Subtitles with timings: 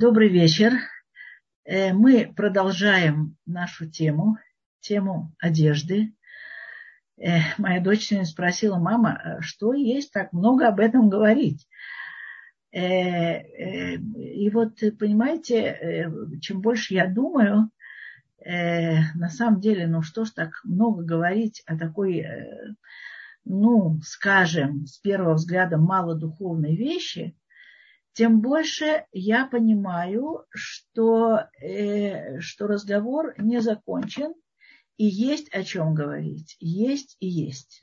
[0.00, 0.72] Добрый вечер.
[1.66, 4.38] Э, мы продолжаем нашу тему,
[4.80, 6.14] тему одежды.
[7.18, 11.68] Э, моя дочь сегодня спросила, мама, а что есть так много об этом говорить?
[12.72, 16.10] Э, и вот, понимаете,
[16.40, 17.68] чем больше я думаю,
[18.42, 22.26] на самом деле, ну что ж так много говорить о такой,
[23.44, 27.36] ну, скажем, с первого взгляда малодуховной вещи–
[28.20, 34.34] тем больше я понимаю, что, э, что разговор не закончен,
[34.98, 36.54] и есть о чем говорить.
[36.60, 37.82] Есть и есть.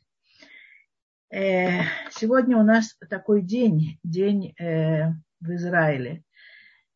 [1.31, 5.07] Э, сегодня у нас такой день, день э,
[5.39, 6.23] в Израиле,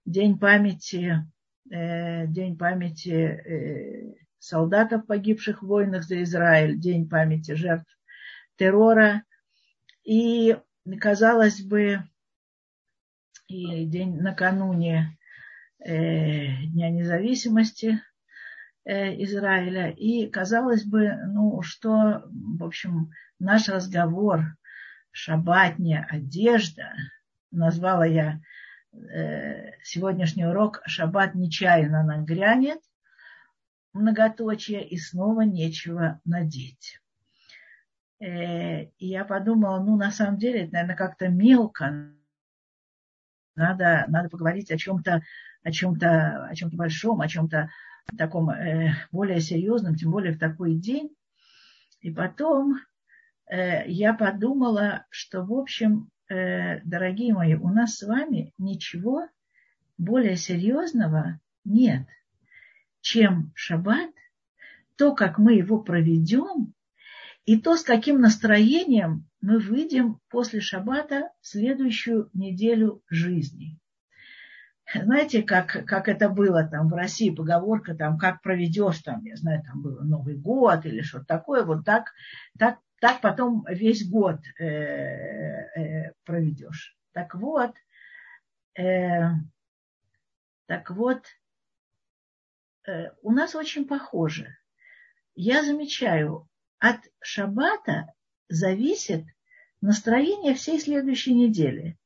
[0.06, 1.28] день памяти,
[1.72, 7.92] э, день памяти э, солдатов, погибших в войнах за Израиль, день памяти жертв
[8.56, 9.24] террора.
[10.04, 10.56] И,
[11.00, 12.04] казалось бы,
[13.52, 15.18] и день накануне
[15.84, 18.02] э, Дня независимости
[18.86, 19.92] э, Израиля.
[19.92, 24.56] И казалось бы, ну что, в общем, наш разговор,
[25.12, 26.94] шабатня, одежда,
[27.52, 28.40] назвала я
[28.94, 32.80] э, сегодняшний урок «Шаббат нечаянно нагрянет»,
[33.94, 37.02] многоточие, и снова нечего надеть.
[38.22, 42.14] Э, и я подумала, ну, на самом деле, это, наверное, как-то мелко
[43.62, 45.22] надо, надо поговорить о чем-то,
[45.64, 47.70] о чем-то, о чем-то большом, о чем-то
[48.18, 51.16] таком э, более серьезном, тем более в такой день.
[52.02, 52.80] И потом
[53.50, 59.28] э, я подумала, что, в общем, э, дорогие мои, у нас с вами ничего
[59.98, 62.08] более серьезного нет,
[63.02, 64.10] чем шаббат,
[64.98, 66.74] то, как мы его проведем,
[67.46, 73.80] и то, с каким настроением мы выйдем после шаббата в следующую неделю жизни.
[74.94, 79.64] Знаете, как, как это было там в России, поговорка там, как проведешь там, я знаю,
[79.64, 82.12] там было Новый год или что-то такое, вот так,
[82.60, 86.98] так, так потом весь год э, э, проведешь.
[87.14, 87.74] Так вот,
[88.78, 89.30] э,
[90.68, 91.26] так вот,
[92.86, 94.58] э, у нас очень похоже.
[95.36, 96.50] Я замечаю,
[96.80, 98.12] от шаббата
[98.52, 99.26] зависит
[99.82, 101.98] настроение всей следующей недели.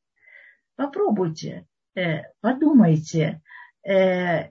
[0.75, 3.41] Попробуйте, э, подумайте.
[3.83, 4.49] Э,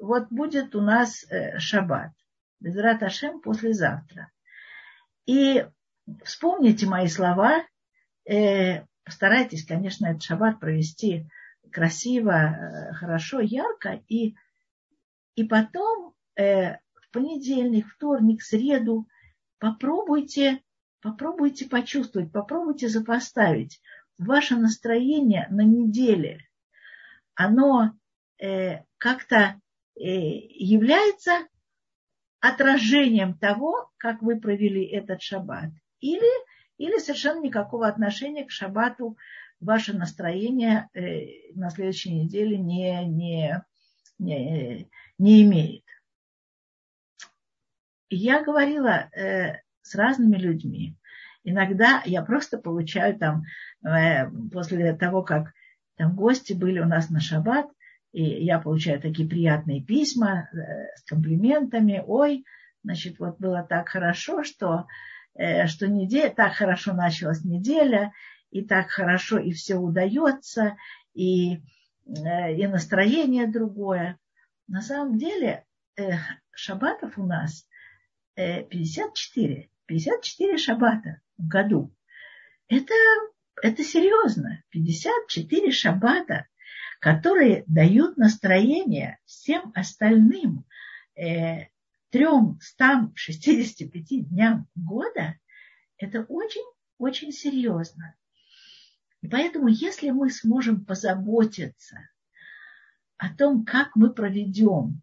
[0.00, 2.12] вот будет у нас э, шаббат,
[2.60, 4.30] Безрат Ашем послезавтра.
[5.26, 5.66] И
[6.24, 7.64] вспомните мои слова,
[9.04, 11.26] постарайтесь, конечно, этот шаббат провести
[11.70, 14.34] красиво, хорошо, ярко, и,
[15.34, 16.78] и потом в
[17.12, 19.06] понедельник, вторник, среду
[19.58, 20.62] попробуйте
[21.00, 23.80] Попробуйте почувствовать, попробуйте запоставить
[24.18, 26.48] ваше настроение на неделе.
[27.34, 27.92] Оно
[28.38, 29.60] э, как-то
[29.94, 31.46] э, является
[32.40, 35.70] отражением того, как вы провели этот шаббат.
[36.00, 36.28] Или,
[36.78, 39.16] или совершенно никакого отношения к шаббату
[39.60, 43.64] ваше настроение э, на следующей неделе не, не,
[44.18, 44.88] не,
[45.18, 45.84] не имеет.
[48.10, 50.96] Я говорила э, с разными людьми.
[51.44, 53.44] Иногда я просто получаю там,
[53.82, 55.52] э, после того, как
[55.96, 57.68] там гости были у нас на шаббат,
[58.12, 62.02] и я получаю такие приятные письма э, с комплиментами.
[62.06, 62.44] Ой,
[62.82, 64.86] значит, вот было так хорошо, что,
[65.34, 68.12] э, что неделя, так хорошо началась неделя,
[68.50, 70.76] и так хорошо, и все удается,
[71.14, 71.62] и,
[72.06, 74.18] и настроение другое.
[74.66, 75.66] На самом деле
[76.54, 77.68] шаббатов у нас
[78.36, 79.68] 54.
[79.88, 81.92] 54 шаббата в году.
[82.68, 82.92] Это,
[83.62, 84.62] это серьезно.
[84.68, 86.46] 54 шаббата,
[87.00, 90.66] которые дают настроение всем остальным
[91.16, 91.68] э,
[92.10, 95.38] 365 дням года.
[95.96, 98.14] Это очень-очень серьезно.
[99.22, 101.96] И поэтому, если мы сможем позаботиться
[103.16, 105.00] о том, как мы проведем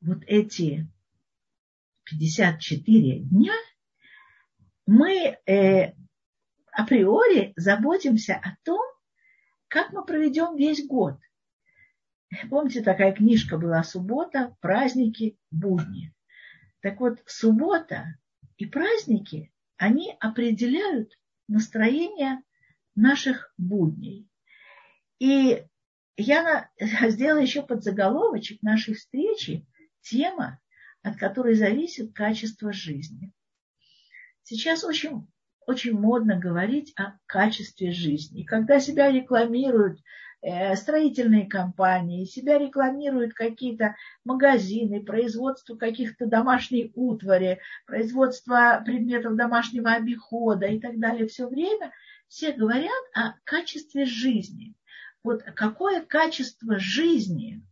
[0.00, 0.88] вот эти
[2.04, 3.52] 54 дня,
[4.88, 5.92] мы э,
[6.72, 8.80] априори заботимся о том,
[9.68, 11.18] как мы проведем весь год.
[12.48, 16.14] Помните, такая книжка была «Суббота, праздники, будни».
[16.80, 18.16] Так вот, суббота
[18.56, 21.12] и праздники, они определяют
[21.48, 22.40] настроение
[22.94, 24.26] наших будней.
[25.18, 25.66] И
[26.16, 26.70] я
[27.10, 29.66] сделала еще подзаголовочек нашей встречи,
[30.00, 30.58] тема,
[31.02, 33.34] от которой зависит качество жизни.
[34.48, 35.28] Сейчас очень,
[35.66, 38.44] очень модно говорить о качестве жизни.
[38.44, 40.00] Когда себя рекламируют
[40.40, 50.64] э, строительные компании, себя рекламируют какие-то магазины, производство каких-то домашней утвари, производство предметов домашнего обихода
[50.64, 51.26] и так далее.
[51.26, 51.92] Все время
[52.26, 54.74] все говорят о качестве жизни.
[55.22, 57.62] Вот какое качество жизни,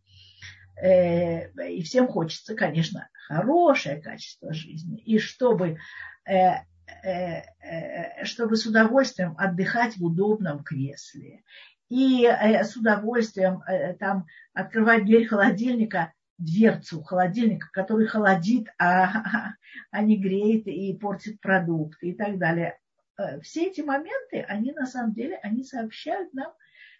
[0.79, 5.77] э, и всем хочется, конечно, хорошее качество жизни, и чтобы
[6.25, 6.63] э,
[7.03, 11.43] Э, э, чтобы с удовольствием отдыхать в удобном кресле
[11.89, 13.61] и э, с удовольствием
[13.99, 19.53] там открывать дверь холодильника, дверцу холодильника, который холодит, а,
[19.91, 22.79] а не греет и портит продукты и так далее.
[23.41, 26.53] Все эти моменты, они на самом деле, они сообщают нам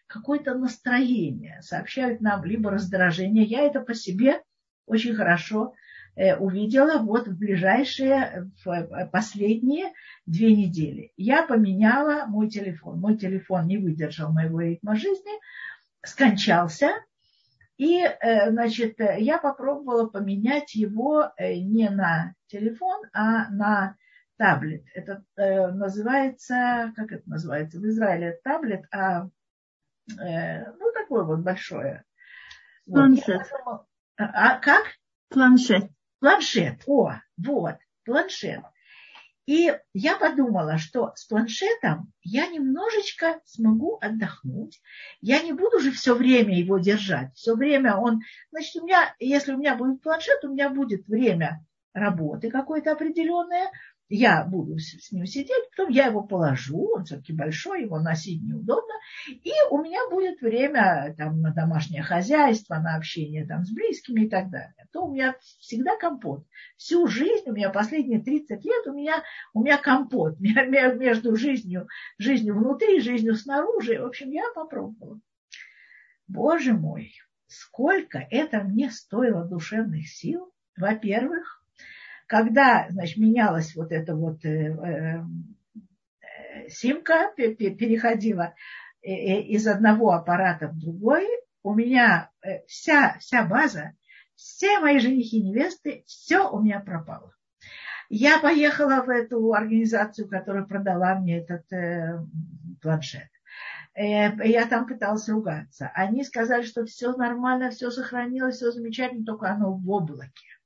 [0.08, 3.44] какое-то настроение, сообщают нам либо раздражение.
[3.44, 4.42] Я это по себе
[4.86, 5.87] очень хорошо Э,
[6.18, 9.94] увидела вот в ближайшие, в э, последние
[10.26, 11.12] две недели.
[11.16, 13.00] Я поменяла мой телефон.
[13.00, 15.32] Мой телефон не выдержал моего ритма жизни,
[16.04, 16.90] скончался.
[17.78, 23.96] И, э, значит, я попробовала поменять его не на телефон, а на
[24.38, 24.84] таблет.
[24.96, 27.80] Это называется, как это называется?
[27.80, 29.30] В Израиле таблет, а
[30.10, 32.04] ну, такое вот большое.
[32.86, 33.42] Планшет.
[33.66, 33.86] Вот.
[34.18, 34.86] А, как?
[35.30, 35.92] Планшет.
[36.20, 37.76] Планшет, о, вот,
[38.06, 38.62] планшет.
[39.48, 44.82] И я подумала, что с планшетом я немножечко смогу отдохнуть.
[45.22, 47.34] Я не буду же все время его держать.
[47.34, 48.20] Все время он...
[48.52, 53.72] Значит, у меня, если у меня будет планшет, у меня будет время работы какое-то определенное,
[54.10, 58.94] я буду с ним сидеть, потом я его положу, он все-таки большой, его носить неудобно,
[59.28, 64.30] и у меня будет время там, на домашнее хозяйство, на общение там, с близкими и
[64.30, 64.88] так далее.
[64.94, 66.46] То у меня всегда компот.
[66.78, 69.24] Всю жизнь, у меня последние 30 лет, у меня,
[69.54, 71.88] у меня компот между жизнью,
[72.18, 74.00] жизнью внутри жизнью снаружи.
[74.00, 75.20] В общем, я попробовала.
[76.28, 77.14] Боже мой,
[77.48, 80.52] сколько это мне стоило душевных сил.
[80.78, 81.57] Во-первых,
[82.28, 85.24] когда, значит, менялась вот эта вот э, э,
[86.22, 88.54] э симка, переходила
[89.02, 91.26] э, из одного аппарата в другой,
[91.64, 92.30] у меня
[92.68, 93.94] вся, вся база,
[94.36, 97.34] все мои женихи и невесты, все у меня пропало.
[98.10, 102.20] Я поехала в эту организацию, которая продала мне этот э,
[102.82, 103.28] планшет.
[103.96, 105.92] Я там пыталась ругаться.
[105.96, 110.57] Они сказали, что все нормально, все сохранилось, все замечательно, только оно в облаке.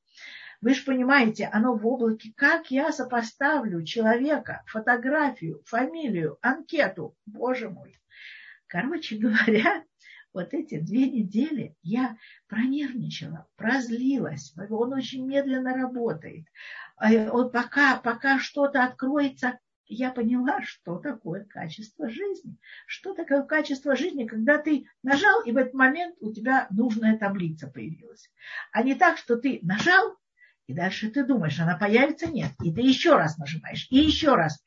[0.61, 2.33] Вы же понимаете, оно в облаке.
[2.35, 7.17] Как я сопоставлю человека, фотографию, фамилию, анкету?
[7.25, 7.99] Боже мой.
[8.67, 9.83] Короче говоря,
[10.33, 12.15] вот эти две недели я
[12.47, 14.53] пронервничала, прозлилась.
[14.69, 16.45] Он очень медленно работает.
[16.95, 22.57] А вот пока, пока что-то откроется, я поняла, что такое качество жизни.
[22.85, 27.67] Что такое качество жизни, когда ты нажал, и в этот момент у тебя нужная таблица
[27.67, 28.31] появилась.
[28.71, 30.20] А не так, что ты нажал,
[30.67, 32.27] и дальше ты думаешь, она появится?
[32.27, 32.51] Нет.
[32.63, 34.63] И ты еще раз нажимаешь, и еще раз.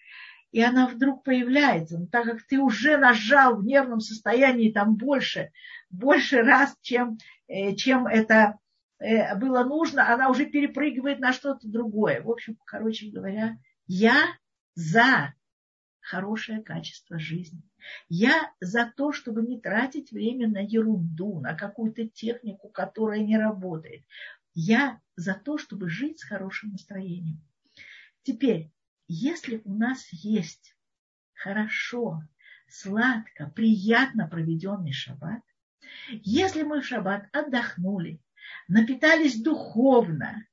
[0.53, 1.99] И она вдруг появляется.
[1.99, 5.51] Но так как ты уже нажал в нервном состоянии там больше,
[5.91, 7.19] больше раз, чем,
[7.49, 8.59] э, чем это
[8.99, 12.23] э, было нужно, она уже перепрыгивает на что-то другое.
[12.23, 13.57] В общем, короче говоря,
[13.87, 14.17] я
[14.75, 15.35] за
[16.01, 17.63] хорошее качество жизни.
[18.09, 24.05] Я за то, чтобы не тратить время на ерунду, на какую-то технику, которая не работает.
[24.55, 27.43] Я за то, чтобы жить с хорошим настроением.
[28.23, 28.71] Теперь,
[29.09, 30.77] если у нас есть
[31.35, 32.23] хорошо,
[32.69, 35.43] сладко, приятно проведенный шаббат,
[36.11, 38.21] если мы в шаббат отдохнули,
[38.69, 40.47] напитались духовно,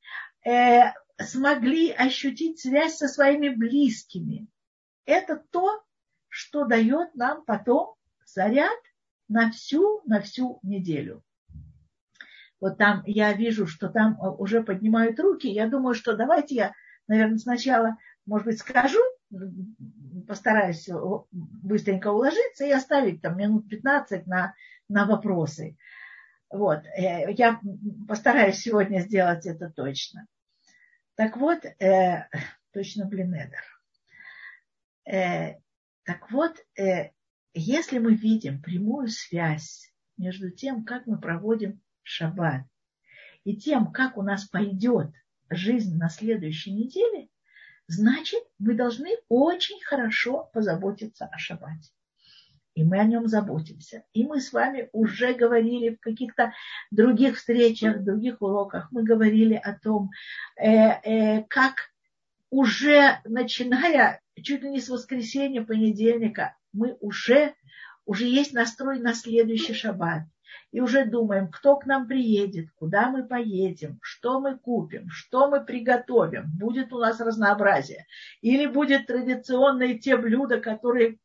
[0.46, 4.48] э, смогли ощутить связь со своими близкими,
[5.06, 5.84] это то,
[6.28, 8.80] что дает нам потом заряд
[9.28, 11.24] на всю, на всю неделю
[12.62, 16.74] вот там я вижу, что там э, уже поднимают руки, я думаю, что давайте я,
[17.08, 19.00] наверное, сначала, может быть, скажу,
[20.28, 20.88] постараюсь
[21.32, 24.54] быстренько уложиться и оставить там минут 15 на,
[24.88, 25.76] на вопросы.
[26.52, 27.60] Вот, э, я
[28.08, 30.28] постараюсь сегодня сделать это точно.
[31.16, 32.28] Так вот, э,
[32.74, 33.64] точно Блинедер.
[35.12, 35.56] Э,
[36.04, 37.10] так вот, э,
[37.54, 42.64] если мы видим прямую связь между тем, как мы проводим шаббат,
[43.44, 45.12] и тем, как у нас пойдет
[45.50, 47.30] жизнь на следующей неделе,
[47.88, 51.92] значит, мы должны очень хорошо позаботиться о шаббате.
[52.74, 54.06] И мы о нем заботимся.
[54.14, 56.54] И мы с вами уже говорили в каких-то
[56.90, 60.12] других встречах, других уроках, мы говорили о том,
[60.56, 61.92] э, э, как
[62.50, 67.54] уже начиная чуть ли не с воскресенья, понедельника, мы уже
[68.06, 70.24] уже есть настрой на следующий шаббат.
[70.72, 75.64] И уже думаем, кто к нам приедет, куда мы поедем, что мы купим, что мы
[75.64, 76.46] приготовим.
[76.58, 78.06] Будет у нас разнообразие.
[78.42, 81.18] Или будет традиционные те блюда, которые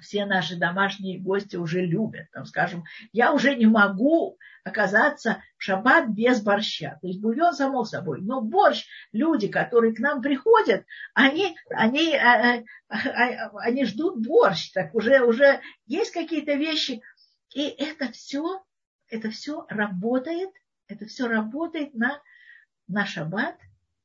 [0.00, 2.30] все наши домашние гости уже любят.
[2.32, 6.98] Там, скажем, я уже не могу оказаться в шаббат без борща.
[7.00, 8.20] То есть бульон само собой.
[8.22, 14.72] Но борщ, люди, которые к нам приходят, они, они, э, э, э, они ждут борщ.
[14.72, 17.02] Так уже, уже есть какие-то вещи.
[17.54, 18.62] И это все,
[19.08, 20.50] это все работает,
[20.88, 22.20] это все работает на,
[22.88, 23.56] на шаббат,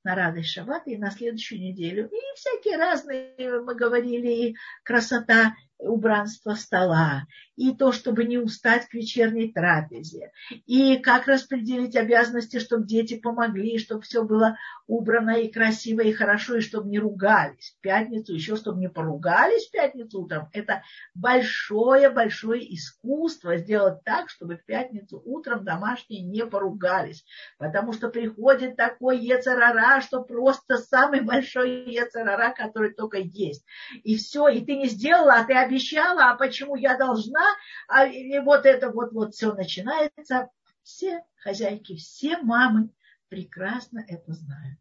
[0.03, 2.07] на радость шаббата и на следующую неделю.
[2.07, 9.51] И всякие разные, мы говорили, красота убранство стола, и то, чтобы не устать к вечерней
[9.51, 10.31] трапезе,
[10.65, 14.57] и как распределить обязанности, чтобы дети помогли, чтобы все было
[14.87, 19.67] убрано и красиво, и хорошо, и чтобы не ругались в пятницу, еще чтобы не поругались
[19.67, 20.49] в пятницу утром.
[20.53, 20.83] Это
[21.15, 27.25] большое-большое искусство сделать так, чтобы в пятницу утром домашние не поругались,
[27.57, 33.65] потому что приходит такой ецарара, что просто самый большой ецарара, который только есть.
[34.03, 37.45] И все, и ты не сделала, а ты обещала, а почему я должна,
[37.87, 40.49] а, и вот это вот, вот все начинается.
[40.83, 42.89] Все хозяйки, все мамы
[43.27, 44.79] прекрасно это знают.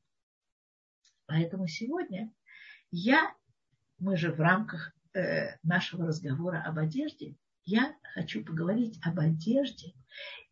[1.26, 2.32] Поэтому сегодня
[2.90, 3.34] я,
[3.98, 9.92] мы же в рамках э, нашего разговора об одежде, я хочу поговорить об одежде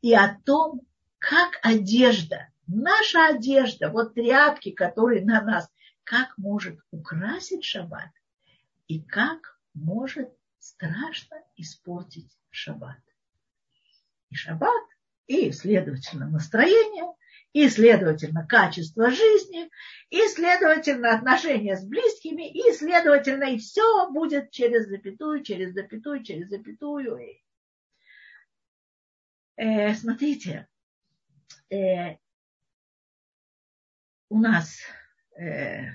[0.03, 0.83] и о том,
[1.19, 5.73] как одежда, наша одежда, вот тряпки, которые на нас,
[6.05, 8.11] как может украсить шаббат
[8.89, 12.99] и как может страшно испортить шаббат.
[14.31, 14.85] И шаббат,
[15.27, 17.15] и, следовательно, настроение,
[17.53, 19.71] и, следовательно, качество жизни,
[20.11, 26.49] и, следовательно, отношения с близкими, и, следовательно, и все будет через запятую, через запятую, через
[26.49, 27.19] запятую.
[29.57, 30.69] Э, смотрите,
[31.71, 32.17] э,
[34.29, 34.81] у нас,
[35.39, 35.93] э,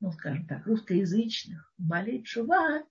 [0.00, 2.84] ну, скажем так, русскоязычных болит шува,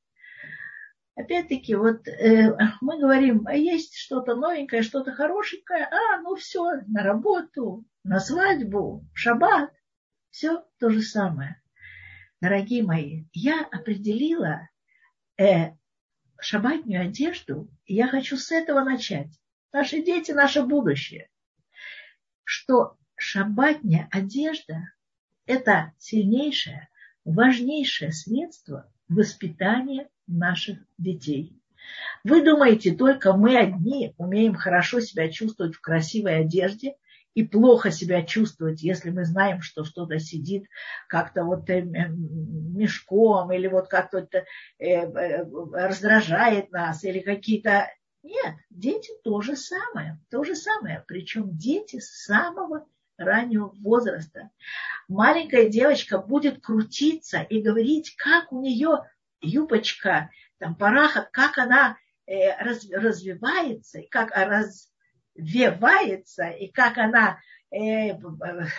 [1.15, 7.03] Опять-таки, вот э, мы говорим, а есть что-то новенькое, что-то хорошенькое, а, ну все, на
[7.03, 9.71] работу, на свадьбу, в шаббат,
[10.29, 11.61] все то же самое.
[12.41, 14.67] Дорогие мои, я определила
[15.37, 15.71] э,
[16.37, 19.29] шаббатнюю одежду, и я хочу с этого начать.
[19.71, 21.29] Наши дети, наше будущее.
[22.43, 24.91] Что шаббатняя одежда–
[25.45, 26.89] это сильнейшее,
[27.23, 31.59] важнейшее средство воспитания наших детей.
[32.23, 36.95] Вы думаете, только мы одни умеем хорошо себя чувствовать в красивой одежде
[37.35, 40.65] и плохо себя чувствовать, если мы знаем, что что-то сидит
[41.07, 44.45] как-то вот э, мешком или вот как-то э,
[44.79, 47.89] э, раздражает нас или какие-то...
[48.23, 51.03] Нет, дети то же самое, то же самое.
[51.07, 54.49] Причем дети с самого раннего возраста.
[55.07, 59.03] Маленькая девочка будет крутиться и говорить, как у нее
[59.41, 64.31] юбочка, там параха, как она э, раз, развивается, как
[65.35, 67.39] развивается, и как она
[67.71, 68.13] э,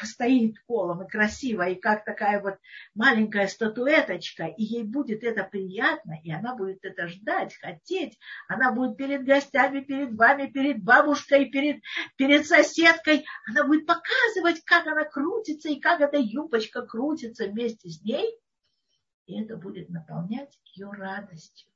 [0.03, 2.57] стоит полом и красиво, и как такая вот
[2.95, 8.19] маленькая статуэточка, и ей будет это приятно, и она будет это ждать, хотеть.
[8.49, 11.83] Она будет перед гостями, перед вами, перед бабушкой, перед,
[12.17, 13.27] перед соседкой.
[13.49, 18.27] Она будет показывать, как она крутится, и как эта юбочка крутится вместе с ней–
[19.27, 21.69] и это будет наполнять ее радостью.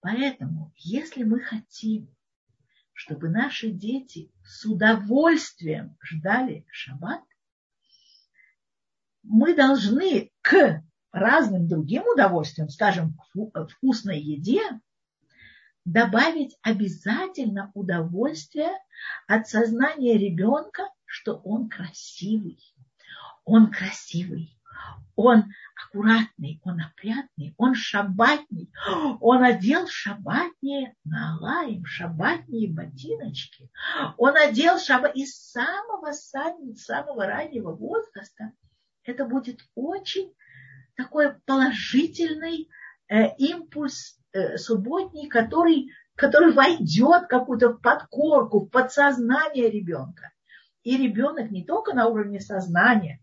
[0.00, 2.14] Поэтому, если мы хотим,
[2.92, 7.22] чтобы наши дети с удовольствием ждали шаббат,
[9.22, 13.16] мы должны к разным другим удовольствиям, скажем,
[13.52, 14.60] к вкусной еде,
[15.84, 18.72] добавить обязательно удовольствие
[19.26, 22.58] от сознания ребенка, что он красивый.
[23.44, 24.58] Он красивый.
[25.16, 25.44] Он
[25.76, 28.72] аккуратный, он опрятный, он шабатный,
[29.20, 33.70] он одел шабатные налаем, шабатные ботиночки,
[34.16, 38.52] он одел шабат из самого, самого, раннего возраста.
[39.04, 40.32] Это будет очень
[40.96, 42.68] такой положительный
[43.08, 50.32] э, импульс э, субботний, который, который войдет какую-то подкорку, в подсознание ребенка.
[50.82, 53.20] И ребенок не только на уровне сознания,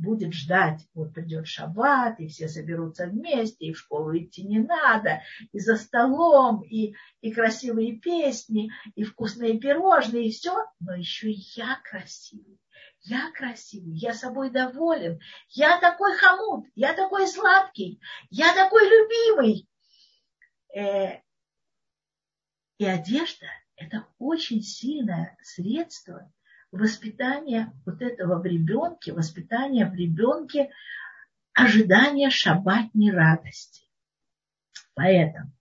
[0.00, 5.22] будет ждать, вот придет шаббат, и все соберутся вместе, и в школу идти не надо,
[5.52, 11.42] и за столом, и, и красивые песни, и вкусные пирожные, и все, но еще и
[11.56, 12.58] я красивый.
[13.02, 19.68] Я красивый, я собой доволен, я такой хамут, я такой сладкий, я такой любимый.
[20.74, 21.20] Э,
[22.78, 26.30] И одежда– это очень сильное средство
[26.72, 30.70] воспитания вот этого в ребенке, воспитания в ребенке
[31.52, 33.86] ожидания шаббатней радости.
[34.94, 35.52] Поэтому,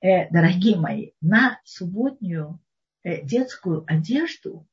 [0.00, 2.60] э, дорогие мои, на субботнюю
[3.02, 4.66] э, детскую одежду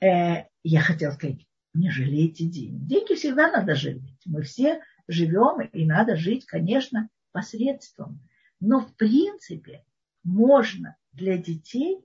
[0.00, 2.84] э, я хотела сказать, не жалейте деньги.
[2.84, 4.20] Деньги всегда надо жалеть.
[4.26, 8.20] Мы все живем, и надо жить, конечно, посредством.
[8.60, 9.84] Но в принципе
[10.22, 12.04] можно для детей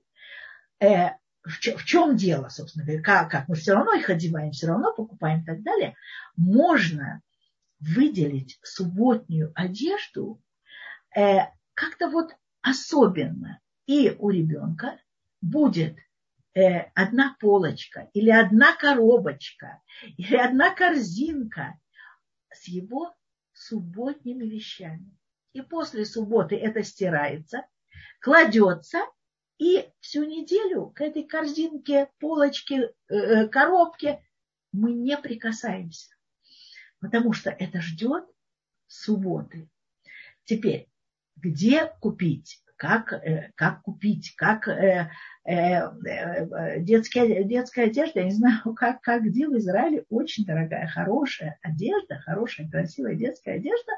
[0.80, 1.10] э,
[1.46, 5.42] в, чем дело, собственно говоря, как, как мы все равно их одеваем, все равно покупаем
[5.42, 5.94] и так далее,
[6.36, 7.22] можно
[7.78, 10.42] выделить субботнюю одежду
[11.14, 11.38] э,
[11.74, 13.60] как-то вот особенно.
[13.86, 14.98] И у ребенка
[15.40, 15.96] будет
[16.54, 19.80] э, одна полочка или одна коробочка
[20.16, 21.78] или одна корзинка
[22.52, 23.14] с его
[23.52, 25.16] субботними вещами.
[25.52, 27.64] И после субботы это стирается,
[28.20, 28.98] кладется,
[29.58, 34.22] и всю неделю к этой корзинке, полочке, э, э, коробке
[34.72, 36.14] мы не прикасаемся,
[37.00, 38.24] потому что это ждет
[38.86, 39.68] субботы.
[40.44, 40.88] Теперь,
[41.36, 42.62] где купить?
[42.76, 44.34] Как, э, как купить?
[44.36, 45.10] Как э,
[45.44, 51.58] э, детская, детская одежда, я не знаю, как, как где в Израиле, очень дорогая, хорошая
[51.62, 53.92] одежда, хорошая, красивая детская одежда,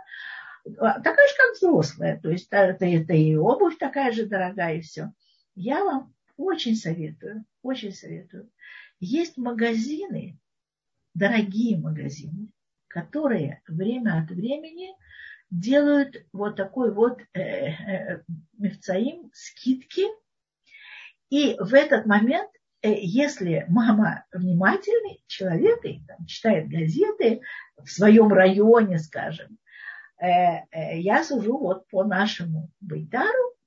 [0.79, 2.21] а, такая же, как взрослая.
[2.21, 5.13] То есть это, это и обувь такая же дорогая, и все.
[5.61, 8.49] Я вам очень советую, очень советую.
[9.01, 10.39] Есть магазины,
[11.15, 12.53] дорогие магазины,
[12.87, 14.95] которые время от времени
[15.51, 18.23] делают вот такой вот э, э,
[19.33, 20.05] скидки.
[21.29, 22.51] И в этот момент,
[22.83, 27.41] э, если мама внимательный человек и там, читает газеты
[27.77, 29.59] в своем районе, скажем,
[30.21, 30.29] э,
[30.71, 33.58] э, я сужу вот по нашему Бейтару,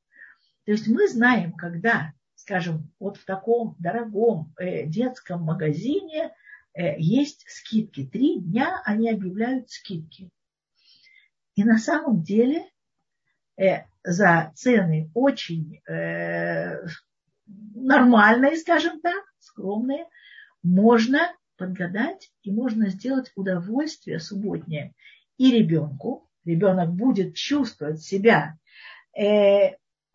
[0.65, 6.33] то есть мы знаем, когда, скажем, вот в таком дорогом э, детском магазине
[6.73, 8.05] э, есть скидки.
[8.05, 10.29] Три дня они объявляют скидки.
[11.55, 12.69] И на самом деле
[13.57, 15.81] э, за цены очень
[17.75, 20.05] нормальные, скажем так, скромные,
[20.63, 21.19] можно
[21.57, 24.93] подгадать и можно сделать удовольствие субботнее
[25.37, 26.29] и ребенку.
[26.45, 28.57] Ребенок будет чувствовать себя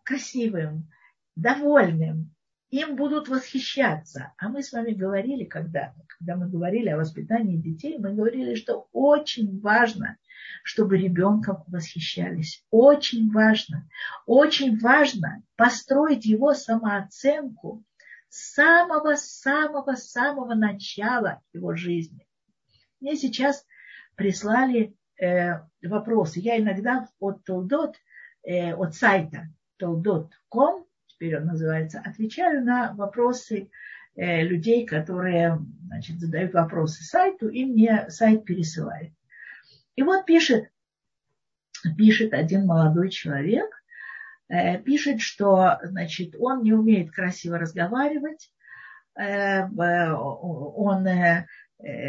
[0.06, 0.88] красивым,
[1.34, 2.34] довольным,
[2.70, 4.32] им будут восхищаться.
[4.38, 8.88] А мы с вами говорили когда когда мы говорили о воспитании детей, мы говорили, что
[8.92, 10.16] очень важно,
[10.62, 12.64] чтобы ребенком восхищались.
[12.70, 13.86] Очень важно.
[14.24, 17.84] Очень важно построить его самооценку
[18.28, 22.26] с самого-самого-самого начала его жизни.
[23.00, 23.66] Мне сейчас
[24.14, 26.40] прислали э, вопросы.
[26.40, 27.96] Я иногда от Толдот,
[28.42, 33.70] э, от сайта толдот.ком, теперь он называется, отвечаю на вопросы
[34.14, 39.12] э, людей, которые значит, задают вопросы сайту, и мне сайт пересылает.
[39.94, 40.68] И вот пишет,
[41.96, 43.70] пишет один молодой человек,
[44.48, 48.52] э, пишет, что значит, он не умеет красиво разговаривать,
[49.18, 49.64] э,
[50.12, 51.06] он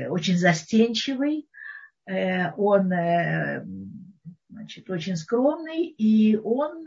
[0.10, 1.50] очень застенчивый,
[2.06, 2.90] он
[4.50, 6.86] значит, очень скромный, и он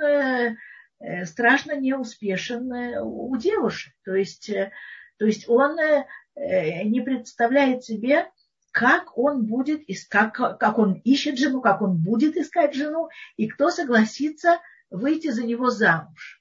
[1.25, 3.95] страшно неуспешен э, у девушек.
[4.05, 4.71] То есть, э,
[5.19, 5.77] то есть он
[6.37, 8.31] не представляет себе,
[8.71, 13.71] как он будет, как, как он ищет жену, как он будет искать жену, и кто
[13.71, 14.61] согласится
[14.91, 16.41] выйти за него замуж.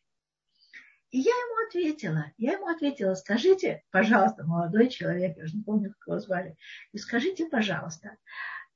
[1.12, 5.90] И я ему ответила, я ему ответила, скажите, пожалуйста, молодой человек, я же не помню,
[5.92, 6.56] как его звали,
[6.92, 8.18] и скажите, пожалуйста,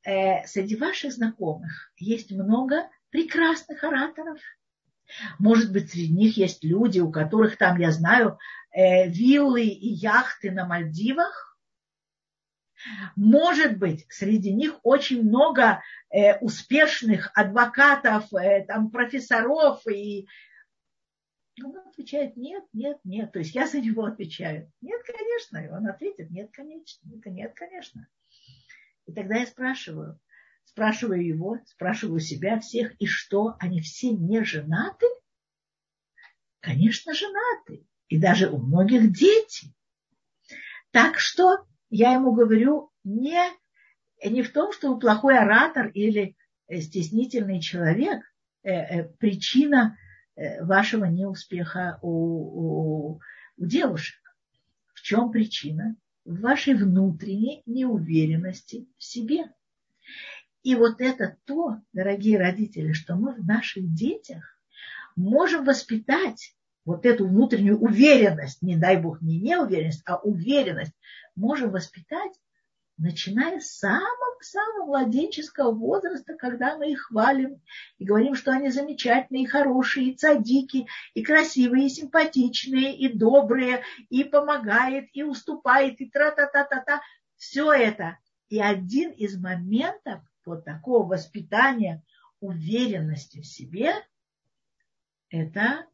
[0.04, 4.40] э, среди ваших знакомых есть много прекрасных ораторов,
[5.40, 8.38] может быть, среди них есть люди, у которых там, я знаю,
[8.72, 11.58] э, виллы и яхты на Мальдивах.
[13.16, 19.82] Может быть, среди них очень много э, успешных адвокатов, э, там, профессоров.
[19.88, 20.28] И
[21.64, 23.32] он отвечает, нет, нет, нет.
[23.32, 24.72] То есть я за него отвечаю.
[24.82, 25.58] Нет, конечно.
[25.60, 27.10] И он ответит, нет, конечно.
[27.30, 28.08] Нет, конечно.
[29.06, 30.20] И тогда я спрашиваю,
[30.66, 35.06] Спрашиваю его, спрашиваю себя всех, и что, они все не женаты?
[36.60, 37.86] Конечно, женаты.
[38.08, 39.74] И даже у многих дети.
[40.92, 43.40] Так что я ему говорю, не,
[44.24, 46.36] не в том, что вы плохой оратор или
[46.68, 48.24] э, стеснительный человек,
[48.64, 49.98] э, э, причина
[50.62, 53.22] вашего неуспеха у, у,
[53.58, 54.20] у девушек.
[54.96, 55.96] В чем причина?
[56.26, 59.46] В вашей внутренней неуверенности в себе.
[60.64, 64.58] И вот это то, дорогие родители, что мы в наших детях
[65.18, 70.94] можем воспитать вот эту внутреннюю уверенность, не дай бог не неуверенность, а уверенность
[71.36, 72.32] можем воспитать,
[72.98, 77.62] начиная с самого-самого младенческого возраста, когда мы их хвалим
[77.98, 83.84] и говорим, что они замечательные, и хорошие, и цадики, и красивые, и симпатичные, и добрые,
[84.10, 87.02] и помогает, и уступает, и тра-та-та-та-та.
[87.36, 88.18] Все это.
[88.48, 92.04] И один из моментов вот такого воспитания
[92.40, 93.94] уверенности в себе–
[95.30, 95.88] это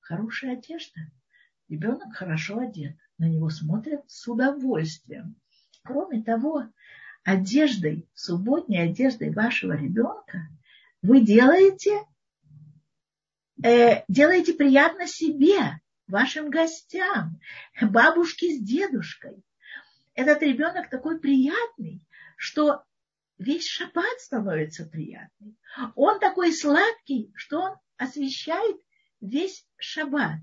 [0.00, 1.00] хорошая одежда.
[1.68, 5.36] Ребенок хорошо одет, на него смотрят с удовольствием.
[5.82, 6.64] Кроме того,
[7.24, 10.48] одеждой, субботней одеждой вашего ребенка
[11.02, 12.00] вы делаете,
[13.62, 17.40] э, делаете приятно себе, вашим гостям,
[17.80, 19.42] бабушке с дедушкой.
[20.14, 22.00] Этот ребенок такой приятный,
[22.36, 22.84] что
[23.38, 25.56] весь шаббат становится приятный.
[25.94, 28.76] Он такой сладкий, что он освещает
[29.20, 30.40] весь шаббат.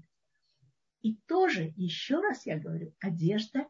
[1.01, 3.67] И тоже, еще раз я говорю, одежда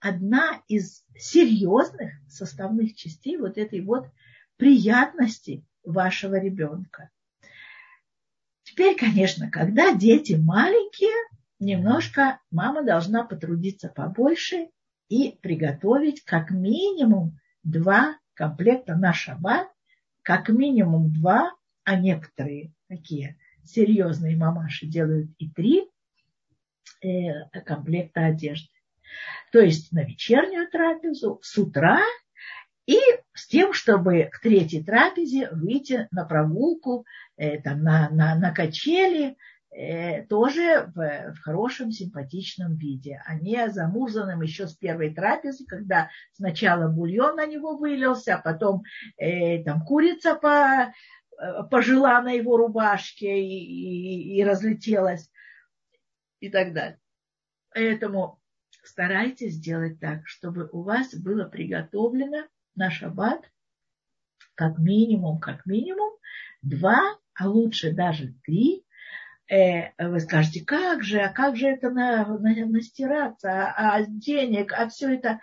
[0.00, 4.06] одна из серьезных составных частей вот этой вот
[4.56, 7.10] приятности вашего ребенка.
[8.64, 11.14] Теперь, конечно, когда дети маленькие,
[11.58, 14.68] немножко мама должна потрудиться побольше
[15.08, 19.68] и приготовить как минимум два комплекта на шаббат,
[20.22, 25.88] как минимум два, а некоторые такие серьезные мамаши делают и три
[27.02, 28.68] э, комплекта одежды.
[29.52, 32.00] То есть на вечернюю трапезу, с утра
[32.86, 32.98] и
[33.32, 39.36] с тем, чтобы к третьей трапезе выйти на прогулку, э, там, на, на, на качели,
[40.28, 46.88] тоже в, в хорошем, симпатичном виде, а не замурзанным еще с первой трапезы, когда сначала
[46.88, 48.82] бульон на него вылился, а потом
[49.18, 50.92] э, там курица по,
[51.38, 55.30] Э, пожила на его рубашке и, и, и разлетелась
[56.40, 57.00] и так далее.
[57.70, 58.40] Поэтому
[58.82, 63.50] старайтесь сделать так, чтобы у вас было приготовлено на шаббат
[64.54, 66.12] как минимум, как минимум
[66.62, 68.83] два, а лучше даже три.
[69.48, 74.72] Э, вы скажете, как же, а как же это на, на, настираться, а, а денег,
[74.72, 75.40] а все это.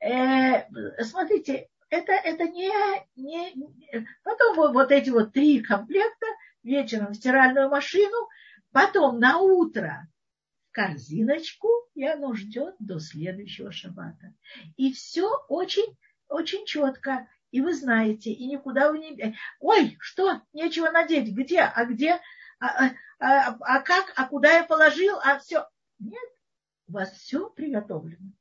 [0.00, 0.66] Э,
[1.02, 2.70] смотрите, это, это не,
[3.16, 4.06] не...
[4.22, 6.26] Потом вот, вот эти вот три комплекта
[6.62, 8.28] вечером в стиральную машину,
[8.72, 10.06] потом на утро
[10.70, 14.32] корзиночку, и оно ждет до следующего шаббата.
[14.76, 15.96] И все очень,
[16.28, 17.28] очень четко.
[17.50, 19.36] И вы знаете, и никуда вы не...
[19.58, 20.40] Ой, что?
[20.52, 21.34] Нечего надеть.
[21.34, 21.62] Где?
[21.62, 22.20] А где?
[22.60, 24.12] А, а, а, а как?
[24.16, 25.16] А куда я положил?
[25.24, 25.66] А все.
[25.98, 26.30] Нет,
[26.86, 28.32] у вас все приготовлено.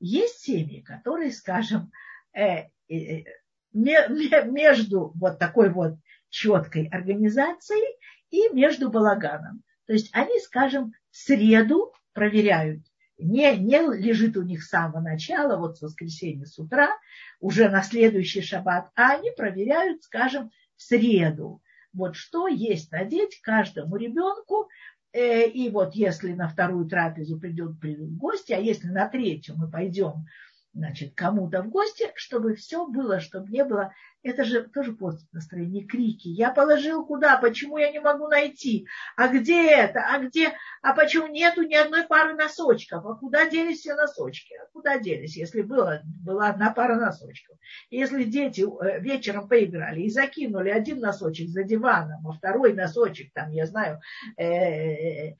[0.00, 1.92] Есть семьи, которые, скажем,
[2.38, 3.24] Э, э,
[3.72, 5.98] между вот такой вот
[6.30, 7.96] четкой организацией
[8.30, 9.62] и между балаганом.
[9.86, 12.82] То есть они, скажем, в среду проверяют,
[13.18, 16.96] не, не лежит у них с самого начала, вот с воскресенья с утра,
[17.40, 21.60] уже на следующий шаббат, а они проверяют, скажем, в среду.
[21.92, 24.68] Вот что есть надеть каждому ребенку,
[25.12, 29.70] э, и вот если на вторую трапезу придет, придут гости, а если на третью мы
[29.70, 30.26] пойдем
[30.74, 33.92] значит, кому-то в гости, чтобы все было, чтобы не было.
[34.22, 36.28] Это же тоже портит настроение, крики.
[36.28, 37.38] Я положил куда?
[37.38, 38.86] Почему я не могу найти?
[39.16, 40.00] А где это?
[40.00, 40.52] А где?
[40.82, 43.06] А почему нету ни одной пары носочков?
[43.06, 44.54] А куда делись все носочки?
[44.54, 47.56] А куда делись, если было, была одна пара носочков?
[47.90, 53.50] Если дети э, вечером поиграли и закинули один носочек за диваном, а второй носочек, там,
[53.50, 54.00] я знаю,
[54.36, 55.36] э, э,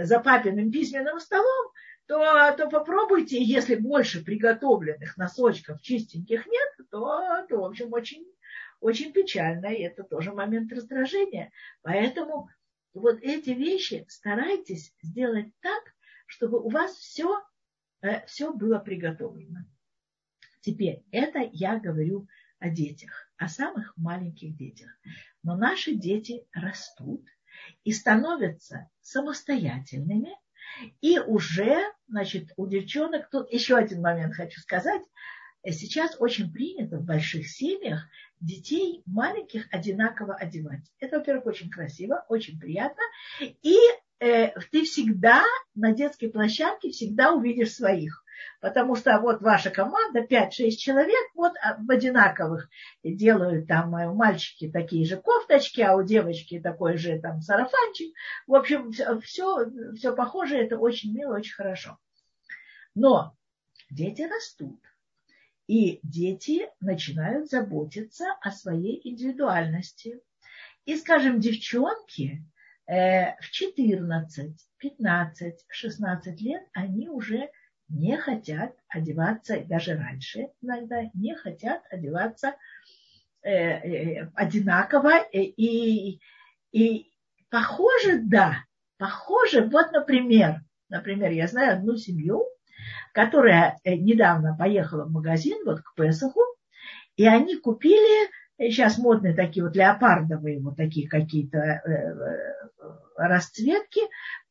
[0.00, 1.72] за папиным письменным столом,
[2.06, 8.26] то, то попробуйте, если больше приготовленных носочков чистеньких нет, то, то в общем, очень,
[8.80, 11.50] очень печально, и это тоже момент раздражения.
[11.82, 12.48] Поэтому
[12.94, 15.82] вот эти вещи старайтесь сделать так,
[16.26, 17.42] чтобы у вас все,
[18.02, 19.60] э, все было приготовлено.
[20.60, 24.90] Теперь, это я говорю о детях, о самых маленьких детях.
[25.42, 27.26] Но наши дети растут
[27.84, 30.30] и становятся самостоятельными,
[31.00, 35.02] и уже, значит, у девчонок, тут еще один момент хочу сказать,
[35.70, 38.08] сейчас очень принято в больших семьях
[38.40, 40.82] детей маленьких одинаково одевать.
[40.98, 43.02] Это, во-первых, очень красиво, очень приятно.
[43.40, 43.76] И
[44.18, 48.21] э, ты всегда на детской площадке всегда увидишь своих.
[48.60, 52.68] Потому что вот ваша команда, 5-6 человек, вот а, в одинаковых
[53.02, 58.14] делают там э, мальчики такие же кофточки, а у девочки такой же там сарафанчик.
[58.46, 61.98] В общем, все, все похоже, это очень мило, очень хорошо.
[62.94, 63.36] Но
[63.90, 64.80] дети растут.
[65.66, 70.20] И дети начинают заботиться о своей индивидуальности.
[70.84, 72.44] И, скажем, девчонки,
[72.86, 77.48] э, в 14, 15, 16 лет они уже
[77.88, 82.54] не хотят одеваться, даже раньше иногда не хотят одеваться
[83.42, 85.18] э, э, одинаково.
[85.32, 86.20] И,
[86.72, 87.12] и
[87.50, 88.64] похоже, да,
[88.98, 92.44] похоже, вот, например, например, я знаю одну семью,
[93.12, 96.40] которая недавно поехала в магазин, вот к Песаху,
[97.16, 102.62] и они купили Сейчас модные такие вот леопардовые вот такие какие-то э, э,
[103.16, 104.00] расцветки.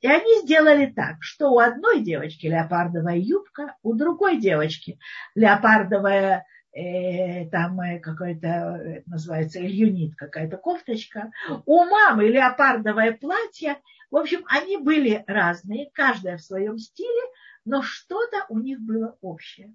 [0.01, 4.99] И они сделали так, что у одной девочки леопардовая юбка, у другой девочки
[5.35, 11.31] леопардовая э, там э, какой-то, э, называется, ильюнит, какая-то кофточка.
[11.65, 13.77] У мамы леопардовое платье.
[14.09, 17.21] В общем, они были разные, каждая в своем стиле,
[17.63, 19.73] но что-то у них было общее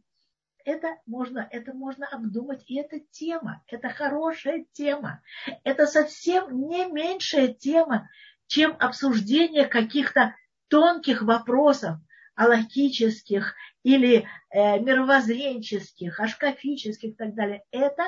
[0.67, 2.65] это можно, это можно обдумать.
[2.67, 5.23] И это тема, это хорошая тема.
[5.63, 8.11] Это совсем не меньшая тема,
[8.49, 10.35] чем обсуждение каких-то
[10.69, 11.99] тонких вопросов,
[12.35, 17.63] аллахических или э, мировоззренческих, ашкафических и так далее.
[17.71, 18.03] Это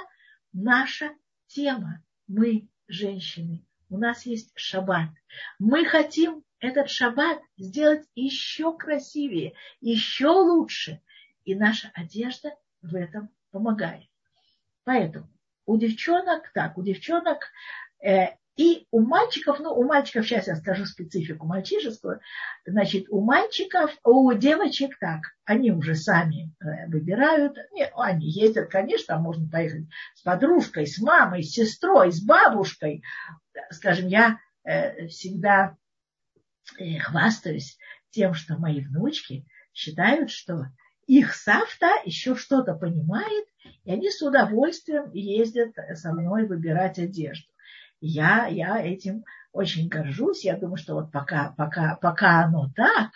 [0.53, 1.13] наша
[1.47, 2.03] тема.
[2.27, 3.65] Мы женщины.
[3.89, 5.11] У нас есть шаббат.
[5.61, 11.01] Мы хотим этот шаббат сделать еще красивее, еще лучше
[11.45, 14.09] и наша одежда в этом помогает.
[14.85, 15.29] Поэтому
[15.67, 17.39] у девчонок, так, у девчонок
[18.03, 22.21] э, и у мальчиков, ну, у мальчиков, сейчас я скажу специфику мальчишескую,
[22.67, 29.17] значит, у мальчиков, у девочек так, они уже сами э, выбирают, не, они ездят, конечно,
[29.19, 33.05] можно поехать с подружкой, с мамой, с сестрой, с бабушкой.
[33.71, 35.77] Скажем, я э, всегда
[36.79, 37.79] э, хвастаюсь
[38.11, 40.67] тем, что мои внучки считают, что
[41.09, 43.47] их Савта еще что-то понимает,
[43.85, 47.51] и они с удовольствием ездят со мной выбирать одежду.
[48.01, 50.45] Я, я этим очень горжусь.
[50.45, 53.11] Я думаю, что вот пока, пока, пока оно так,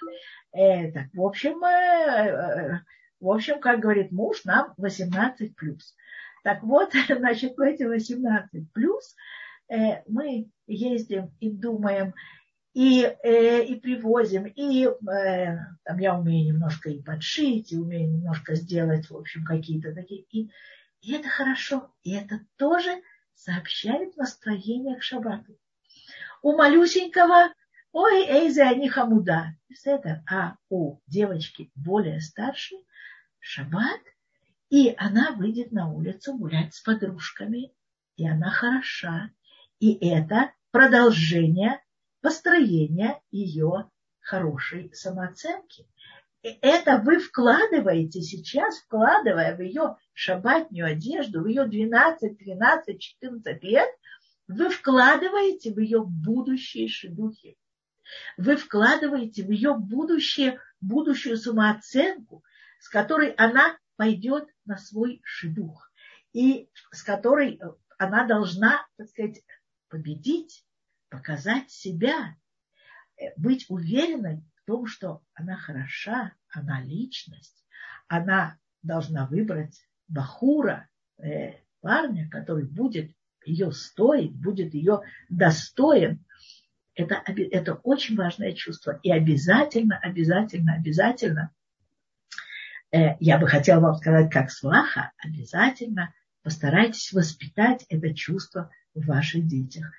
[0.52, 2.78] э, так в общем, э, э,
[3.20, 5.94] в общем, как говорит муж, нам 18 плюс.
[6.42, 9.14] Так вот, значит, в эти 18 плюс
[9.68, 12.14] э, мы ездим и думаем,
[12.74, 18.54] и, э, и привозим, и э, там я умею немножко и подшить, и умею немножко
[18.54, 20.22] сделать, в общем, какие-то такие.
[20.30, 20.50] И,
[21.02, 23.02] и это хорошо, и это тоже
[23.34, 25.58] сообщает настроение к шаббату.
[26.40, 27.52] У малюсенького,
[27.92, 29.54] ой, эйзе они хамуда,
[29.84, 32.78] это, а у девочки более старшей
[33.38, 34.00] шаббат,
[34.70, 37.72] и она выйдет на улицу гулять с подружками,
[38.16, 39.30] и она хороша.
[39.78, 41.80] И это продолжение
[42.22, 45.86] построения ее хорошей самооценки.
[46.42, 53.62] И это вы вкладываете сейчас, вкладывая в ее шабатнюю одежду, в ее 12, 13, 14
[53.62, 53.88] лет,
[54.48, 57.56] вы вкладываете в ее будущие шедухи.
[58.36, 62.42] Вы вкладываете в ее будущее, будущую самооценку,
[62.80, 65.90] с которой она пойдет на свой шедух.
[66.32, 67.60] И с которой
[67.98, 69.42] она должна, так сказать,
[69.88, 70.64] победить
[71.12, 72.34] показать себя,
[73.18, 77.64] э, быть уверенной в том, что она хороша, она личность,
[78.08, 83.12] она должна выбрать Бахура, э, парня, который будет
[83.44, 86.24] ее стоить, будет ее достоин.
[86.94, 88.98] Это, это очень важное чувство.
[89.02, 91.50] И обязательно, обязательно, обязательно,
[92.90, 99.46] э, я бы хотела вам сказать, как сваха, обязательно постарайтесь воспитать это чувство в ваших
[99.46, 99.92] детях.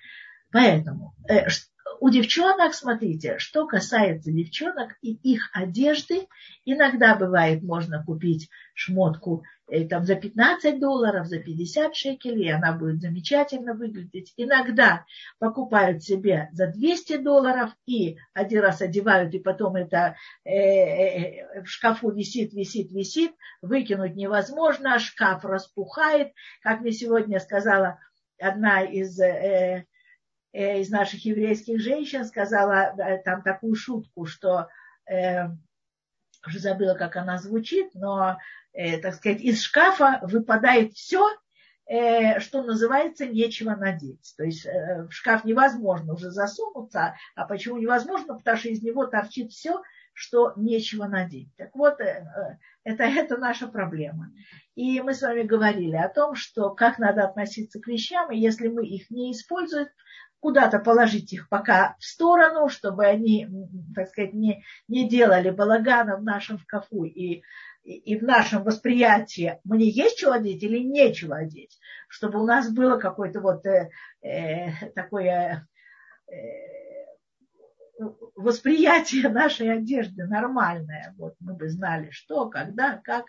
[0.53, 1.47] Поэтому э,
[1.99, 6.27] у девчонок, смотрите, что касается девчонок и их одежды,
[6.63, 13.01] иногда бывает, можно купить шмотку э, там, за 15 долларов, за 50 шекелей, она будет
[13.01, 14.31] замечательно выглядеть.
[14.37, 15.05] Иногда
[15.39, 21.67] покупают себе за 200 долларов и один раз одевают, и потом это э, э, в
[21.67, 23.31] шкафу висит, висит, висит,
[23.63, 26.33] выкинуть невозможно, шкаф распухает.
[26.61, 27.97] Как мне сегодня сказала
[28.37, 29.85] одна из Э,
[30.53, 32.93] из наших еврейских женщин сказала
[33.25, 34.69] там такую шутку, что
[35.09, 35.47] э,
[36.45, 38.37] уже забыла, как она звучит, но,
[38.73, 41.27] э, так сказать, из шкафа выпадает все,
[41.85, 44.33] э, что называется, нечего надеть.
[44.37, 47.15] То есть э, в шкаф невозможно уже засунуться.
[47.35, 48.35] А почему невозможно?
[48.37, 49.81] Потому что из него торчит все,
[50.13, 51.49] что нечего надеть.
[51.57, 54.31] Так вот, э, э, это, это наша проблема.
[54.75, 58.67] И мы с вами говорили о том, что как надо относиться к вещам, и если
[58.67, 59.87] мы их не используем,
[60.43, 63.47] куда-то положить их пока в сторону, чтобы они,
[63.95, 67.43] так сказать, не, не делали балагана в нашем шкафу и,
[67.83, 71.79] и, и в нашем восприятии, мне есть чего одеть или нечего одеть,
[72.09, 73.89] чтобы у нас было какое-то вот э,
[74.21, 75.65] э, такое
[76.27, 76.33] э,
[78.35, 81.15] восприятие нашей одежды нормальное.
[81.17, 83.27] Вот мы бы знали, что, когда, как.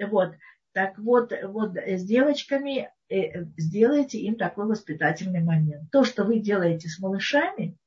[0.00, 0.32] Вот.
[0.76, 5.90] Так вот, вот с девочками э, сделайте им такой воспитательный момент.
[5.90, 7.78] То, что вы делаете с малышами,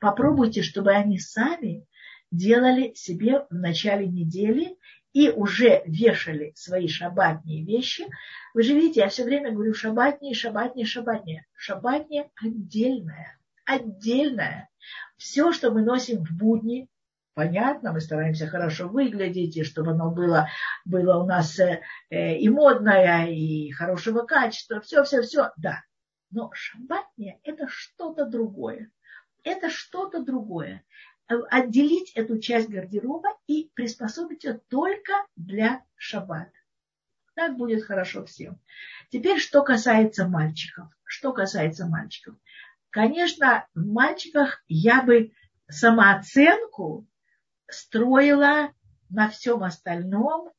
[0.00, 1.86] попробуйте, чтобы они сами
[2.30, 4.76] делали себе в начале недели
[5.14, 8.04] и уже вешали свои шабатные вещи.
[8.52, 11.46] Вы же видите, я все время говорю шабатние, шабатние, шабатние.
[11.54, 14.68] Шабатние отдельное, отдельное.
[15.16, 16.89] Все, что мы носим в будни,
[17.34, 20.48] понятно, мы стараемся хорошо выглядеть, и чтобы оно было,
[20.84, 25.82] было у нас э, и модное, и хорошего качества, все-все-все, да.
[26.30, 28.90] Но шабатнее– это что-то другое.
[29.42, 30.84] Это что-то другое.
[31.28, 36.52] Э, отделить эту часть гардероба и приспособить ее только для шаббата.
[37.34, 38.60] Так будет хорошо всем.
[39.10, 40.88] Теперь, что касается мальчиков.
[41.04, 42.36] Что касается мальчиков.
[42.90, 45.32] Конечно, в мальчиках я бы
[45.68, 47.06] самооценку
[47.72, 48.72] строила
[49.08, 50.50] на всем остальном,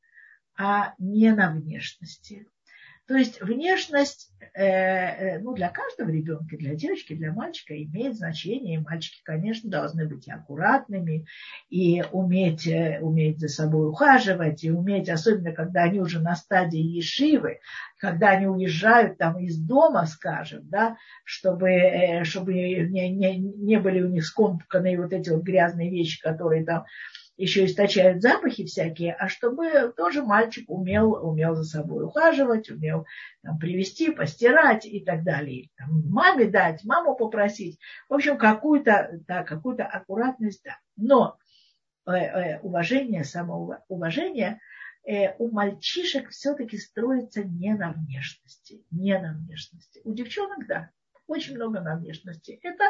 [0.56, 2.46] а не на внешности.
[3.12, 8.76] То есть внешность э, э, ну, для каждого ребенка, для девочки, для мальчика имеет значение.
[8.76, 11.26] И мальчики, конечно, должны быть аккуратными,
[11.68, 16.80] и уметь, э, уметь за собой ухаживать, и уметь, особенно когда они уже на стадии
[16.80, 17.60] ешивы,
[17.98, 24.08] когда они уезжают там из дома, скажем, да, чтобы, чтобы не, не, не были у
[24.08, 26.86] них скомканные вот эти вот грязные вещи, которые там
[27.36, 33.06] еще источают запахи всякие, а чтобы тоже мальчик умел, умел за собой ухаживать, умел
[33.42, 35.70] там, привести, постирать и так далее.
[35.76, 37.78] Там, маме дать, маму попросить.
[38.08, 40.78] В общем, какую-то да, какую аккуратность, да.
[40.96, 41.38] Но
[42.06, 44.60] э, э, уважение, самоуважение
[45.06, 48.84] э, у мальчишек все-таки строится не на внешности.
[48.90, 50.00] Не на внешности.
[50.04, 50.90] У девчонок, да
[51.26, 52.58] очень много на внешности.
[52.62, 52.84] Это,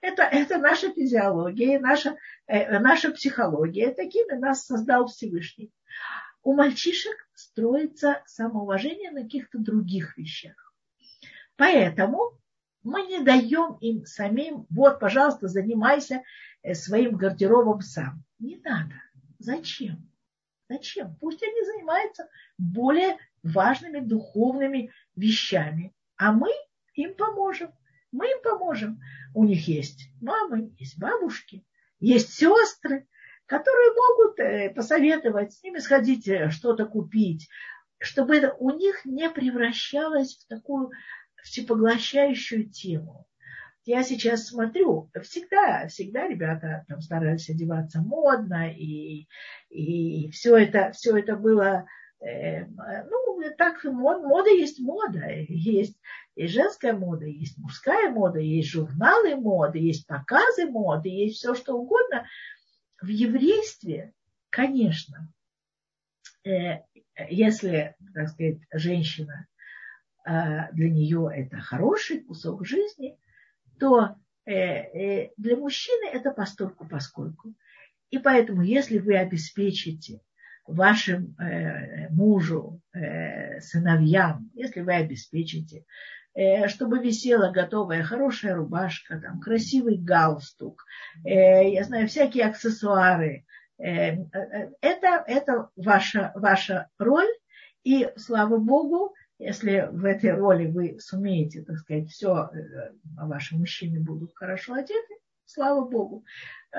[0.00, 3.92] это, это наша физиология, наша, э, наша психология.
[3.92, 5.72] Такими нас создал Всевышний.
[6.42, 10.74] У мальчишек строится самоуважение на каких-то других вещах.
[11.56, 12.38] Поэтому
[12.82, 16.22] мы не даем им самим, вот, пожалуйста, занимайся
[16.62, 18.22] э, своим гардеробом сам.
[18.38, 18.94] Не надо.
[19.38, 20.08] Зачем?
[20.68, 21.16] Зачем?
[21.20, 26.50] Пусть они занимаются более важными духовными вещами, а мы
[26.96, 27.72] им поможем.
[28.12, 29.00] Мы им поможем.
[29.34, 31.64] У них есть мамы, есть бабушки,
[32.00, 33.06] есть сестры,
[33.46, 37.48] которые могут э, посоветовать с ними сходить э, что-то купить,
[37.98, 40.90] чтобы это у них не превращалось в такую
[41.42, 43.26] всепоглощающую тему.
[43.84, 49.28] Я сейчас смотрю, всегда, всегда ребята там старались одеваться модно, и,
[49.68, 51.86] и все, это, все это было
[52.20, 52.64] Э,
[53.10, 55.28] ну, так мода есть мода.
[55.48, 55.98] Есть
[56.36, 61.74] и женская мода, есть мужская мода, есть журналы моды, есть показы моды, есть все что
[61.74, 62.26] угодно.
[63.00, 64.12] В еврействе,
[64.50, 65.32] конечно,
[66.44, 66.82] э,
[67.30, 69.46] если, так сказать, женщина
[70.26, 73.18] э, для нее это хороший кусок жизни,
[73.78, 77.52] то для мужчины это постольку поскольку.
[78.10, 80.20] И поэтому, если вы обеспечите
[80.66, 85.84] вашим э, мужу, э, сыновьям, если вы обеспечите,
[86.34, 90.84] э, чтобы висела готовая хорошая рубашка, там, красивый галстук,
[91.24, 93.44] э, я знаю, всякие аксессуары.
[93.78, 97.28] Э, э, это это ваша, ваша роль,
[97.84, 104.00] и слава Богу, если в этой роли вы сумеете, так сказать, все, э, ваши мужчины
[104.00, 105.14] будут хорошо одеты,
[105.46, 106.24] слава Богу,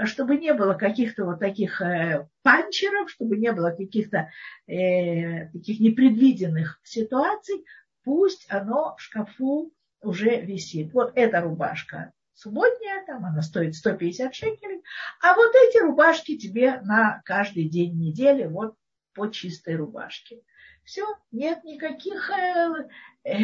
[0.04, 4.30] чтобы не было каких-то вот таких э, панчеров, чтобы не было каких-то
[4.68, 7.66] э, таких непредвиденных ситуаций,
[8.04, 10.94] пусть оно в шкафу уже висит.
[10.94, 14.84] Вот эта рубашка субботняя, там она стоит 150 шекелей,
[15.22, 18.76] а вот эти рубашки тебе на каждый день недели вот
[19.14, 20.42] по чистой рубашке.
[20.88, 22.32] Все, нет никаких...
[22.32, 22.88] Э,
[23.26, 23.36] э,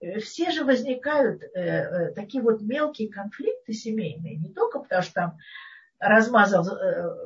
[0.00, 1.40] э, все же возникают
[2.16, 5.38] такие вот мелкие конфликты семейные, не только потому что там
[6.00, 6.64] размазал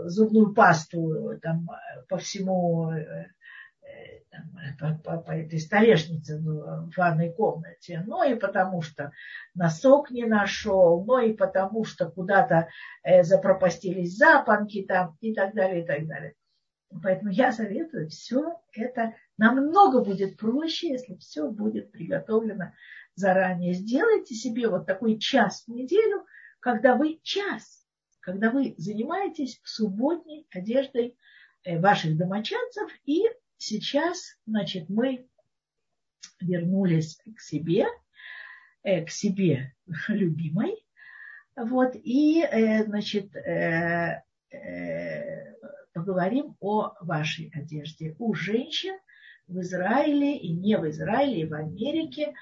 [0.05, 1.67] зубную пасту там,
[2.11, 2.93] по всему
[4.31, 9.13] там, по, по, по этой столешнице в ванной комнате, но и потому что
[9.55, 12.69] носок не нашел, но и потому что куда-то
[13.23, 16.35] запропастились запонки там и так далее, и так далее.
[17.01, 22.73] Поэтому я советую все это намного будет проще, если все будет приготовлено
[23.15, 23.75] заранее.
[23.75, 26.27] Сделайте себе вот такой час в неделю,
[26.61, 27.87] когда вы час,
[28.21, 31.17] когда вы занимаетесь субботней одеждой
[31.65, 32.91] э, ваших домочадцев.
[33.05, 33.25] И
[33.57, 35.29] сейчас, значит, мы
[36.41, 37.87] вернулись к себе,
[38.83, 39.75] э, к себе
[40.09, 40.85] любимой.
[41.55, 43.35] Вот, и, э, значит,
[45.93, 48.17] поговорим о вашей одежде.
[48.19, 48.99] У женщин
[49.47, 52.35] в Израиле и не в Израиле, и в Америке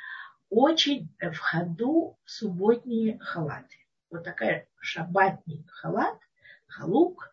[0.48, 3.76] очень в ходу субботние халаты.
[4.10, 6.18] Вот такая шабатный халат,
[6.66, 7.30] халук,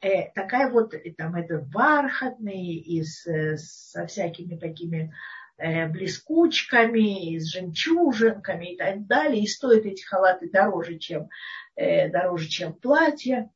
[0.00, 3.24] э, такая вот, там это бархатный, и с,
[3.56, 5.14] со всякими такими
[5.56, 9.42] э, блескучками, и с жемчужинками и так далее.
[9.42, 11.28] И стоят эти халаты дороже, чем,
[11.76, 13.50] э, дороже, чем платье.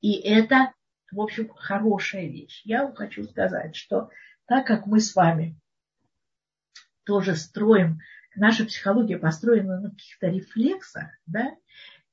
[0.00, 0.72] И это,
[1.10, 2.62] в общем, хорошая вещь.
[2.64, 4.10] Я вам хочу сказать, что
[4.46, 5.58] так как мы с вами
[7.04, 8.00] тоже строим,
[8.36, 11.54] наша психология построена на каких-то рефлексах, да,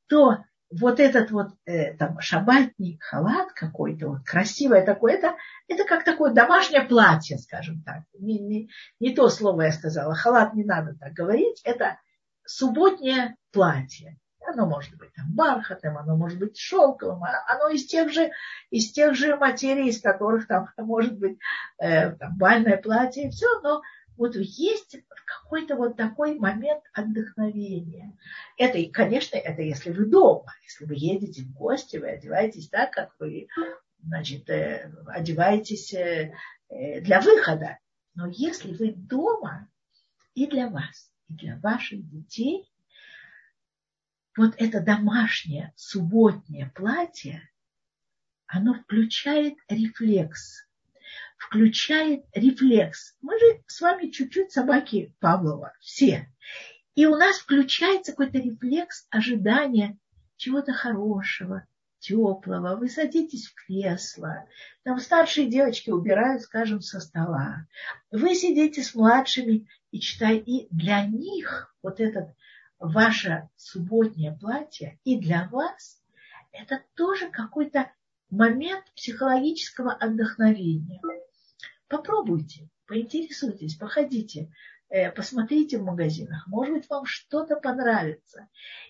[0.07, 5.35] то вот этот вот э, там шабатник, халат какой-то, вот красивое такое, это,
[5.67, 8.03] это как такое домашнее платье, скажем так.
[8.13, 8.69] Не, не,
[8.99, 11.99] не то слово я сказала, халат не надо так говорить, это
[12.45, 14.17] субботнее платье.
[14.47, 18.31] Оно может быть там бархатным, оно может быть шелковым, а оно из тех же,
[18.69, 21.37] из тех же материй, из которых там может быть
[21.77, 23.81] э, там, бальное платье и все, но
[24.17, 28.17] вот есть какой-то вот такой момент отдохновения.
[28.57, 32.91] Это, и, конечно, это если вы дома, если вы едете в гости, вы одеваетесь так,
[32.91, 33.47] как вы,
[34.01, 36.33] значит, э, одеваетесь э,
[36.69, 37.79] э, для выхода.
[38.13, 39.67] Но если вы дома
[40.33, 42.69] и для вас, и для ваших детей,
[44.35, 47.49] вот это домашнее субботнее платье,
[48.47, 50.67] оно включает рефлекс,
[51.37, 53.17] включает рефлекс.
[53.21, 56.31] Мы же с вами чуть-чуть собаки Павлова, все.
[56.95, 59.97] И у нас включается какой-то рефлекс ожидания
[60.37, 61.65] чего-то хорошего,
[61.99, 62.75] теплого.
[62.75, 64.47] Вы садитесь в кресло.
[64.83, 67.67] Там старшие девочки убирают, скажем, со стола.
[68.11, 70.43] Вы сидите с младшими и читаете.
[70.45, 72.29] И для них вот этот
[72.79, 76.01] ваше субботнее платье и для вас
[76.51, 77.91] это тоже какой-то
[78.29, 81.01] момент психологического отдохновения.
[81.87, 84.51] Попробуйте, поинтересуйтесь, походите,
[84.89, 86.47] э, посмотрите в магазинах.
[86.47, 88.47] Может быть, вам что-то понравится.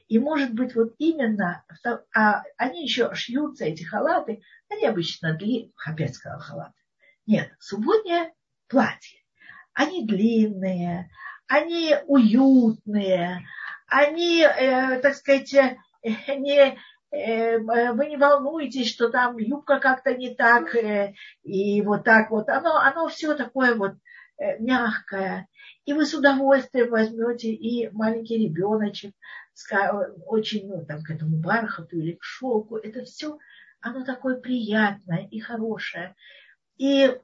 [0.07, 1.63] И может быть, вот именно,
[2.13, 6.79] а они еще шьются, эти халаты, они обычно длинные, опять сказал халаты.
[7.25, 8.33] Нет, субботнее
[8.67, 9.19] платье.
[9.73, 11.09] Они длинные,
[11.47, 13.45] они уютные,
[13.87, 15.77] они, э, так сказать, э,
[16.37, 16.77] не,
[17.11, 17.57] э,
[17.93, 21.13] вы не волнуетесь, что там юбка как-то не так, э,
[21.43, 22.49] и вот так вот.
[22.49, 23.93] Оно, оно все такое вот
[24.37, 25.47] э, мягкое.
[25.85, 29.13] И вы с удовольствием возьмете и маленький ребеночек,
[30.25, 32.77] очень, ну, там, к этому бархату или к шелку.
[32.77, 33.37] Это все,
[33.79, 36.15] оно такое приятное и хорошее.
[36.77, 37.17] И,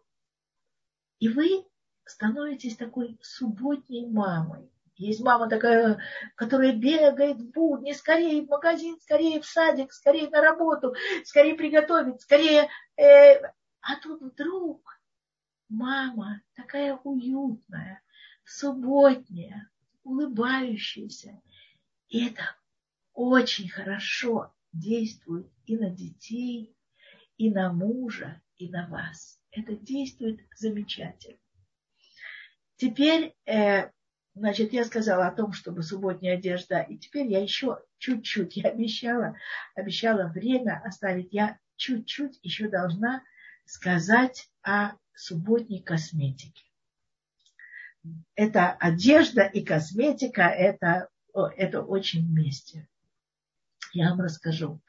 [1.19, 1.65] и вы
[2.05, 4.69] становитесь такой субботней мамой.
[5.01, 5.99] Есть мама такая,
[6.35, 10.93] которая бегает в будни, скорее в магазин, скорее в садик, скорее на работу,
[11.25, 12.69] скорее приготовить, скорее...
[12.97, 13.41] Э,
[13.81, 15.01] а тут вдруг
[15.69, 18.03] мама такая уютная,
[18.45, 19.71] субботняя,
[20.03, 21.41] улыбающаяся.
[22.09, 22.43] И это
[23.13, 26.75] очень хорошо действует и на детей,
[27.37, 29.41] и на мужа, и на вас.
[29.49, 31.39] Это действует замечательно.
[32.75, 33.89] Теперь э,
[34.33, 36.81] Значит, я сказала о том, чтобы субботняя одежда.
[36.81, 39.35] И теперь я еще чуть-чуть, я обещала,
[39.75, 41.29] обещала время оставить.
[41.31, 43.23] Я чуть-чуть еще должна
[43.65, 46.63] сказать о субботней косметике.
[48.35, 52.87] Это одежда и косметика, это, это очень вместе.
[53.93, 54.81] Я вам расскажу.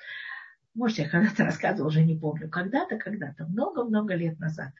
[0.74, 2.48] Может, я когда-то рассказывала, уже не помню.
[2.48, 4.72] Когда-то, когда-то, много-много лет назад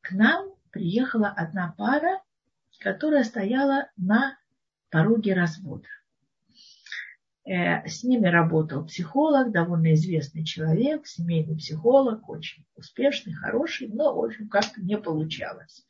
[0.00, 2.22] к нам приехала одна пара
[2.78, 4.38] которая стояла на
[4.90, 5.88] пороге развода.
[7.44, 14.24] Э, с ними работал психолог, довольно известный человек, семейный психолог, очень успешный, хороший, но, в
[14.24, 15.86] общем, как-то не получалось.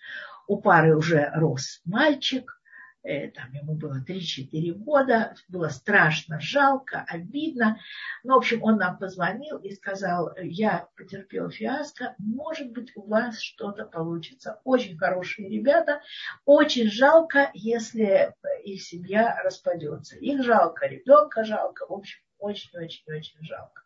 [0.47, 2.58] У пары уже рос мальчик,
[3.03, 7.78] там ему было 3-4 года, было страшно, жалко, обидно.
[8.24, 13.40] Ну, в общем, он нам позвонил и сказал, я потерпел фиаско, может быть, у вас
[13.40, 14.61] что-то получится.
[14.64, 16.03] Очень хорошие ребята,
[16.44, 18.34] очень жалко, если
[18.64, 20.16] их семья распадется.
[20.16, 23.82] Их жалко, ребенка жалко, в общем, очень-очень-очень жалко.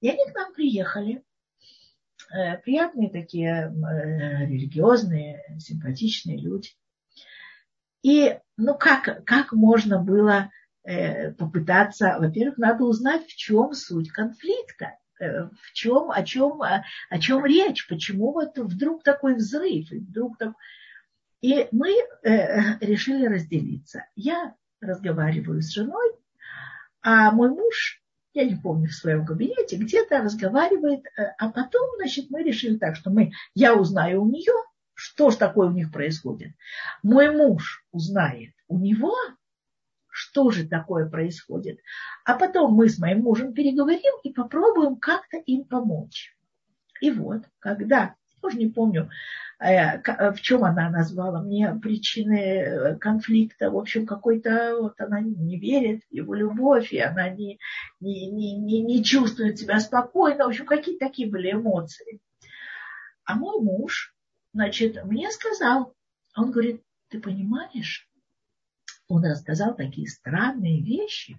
[0.00, 1.22] И они к нам приехали,
[2.30, 6.70] э, приятные такие э, религиозные, симпатичные люди.
[8.04, 10.50] И ну как, как можно было
[10.84, 17.18] э, попытаться, во-первых, надо узнать, в чем суть конфликта, э, в чем, о чем, о,
[17.18, 20.52] чем речь, почему вот вдруг такой взрыв, вдруг так...
[21.40, 24.06] И мы э, решили разделиться.
[24.16, 26.12] Я разговариваю с женой,
[27.00, 28.02] А мой муж,
[28.34, 31.04] я не помню, в своем кабинете где-то разговаривает,
[31.38, 34.52] а потом, значит, мы решили так, что мы, я узнаю у нее,
[34.94, 36.52] что же такое у них происходит.
[37.02, 39.14] Мой муж узнает у него,
[40.08, 41.80] что же такое происходит.
[42.24, 46.36] А потом мы с моим мужем переговорим и попробуем как-то им помочь.
[47.00, 49.10] И вот, когда, я уже не помню,
[49.58, 50.00] э,
[50.32, 53.70] в чем она назвала мне причины э, конфликта.
[53.70, 57.58] В общем, какой-то вот она не верит в его любовь, и она не,
[57.98, 60.44] не, не, не, не чувствует себя спокойно.
[60.44, 62.20] В общем, какие-то такие были эмоции.
[63.24, 64.13] А мой муж,
[64.54, 65.94] значит, мне сказал,
[66.36, 68.08] он говорит, ты понимаешь,
[69.08, 71.38] он рассказал такие странные вещи.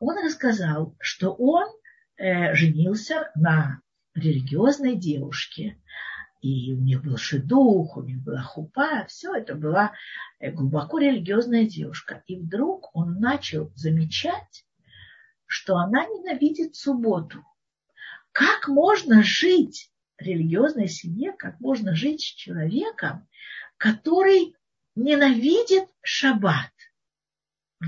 [0.00, 1.68] Он рассказал, что он
[2.16, 3.82] э, женился на
[4.14, 5.78] религиозной девушке,
[6.40, 9.92] и у них был шедух, у них была хупа, все это была
[10.38, 12.22] э, глубоко религиозная девушка.
[12.26, 14.64] И вдруг он начал замечать,
[15.46, 17.44] что она ненавидит субботу.
[18.32, 23.28] Как можно жить религиозной семье, как можно жить с человеком,
[23.76, 24.54] который
[24.94, 26.72] ненавидит шаббат?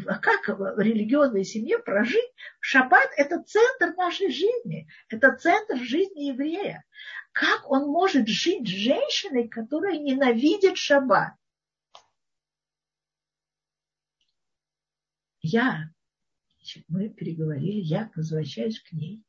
[0.06, 2.32] А как в религиозной семье прожить?
[2.60, 6.84] Шаббат– это центр нашей жизни, это центр жизни еврея.
[7.32, 11.32] Как он может жить с женщиной, которая ненавидит шаббат?
[15.42, 15.90] Я,
[16.86, 19.24] мы переговорили, я возвращаюсь к ней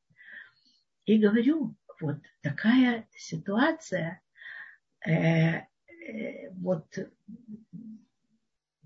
[1.06, 4.22] и говорю, вот такая ситуация,
[5.06, 6.88] э, э, вот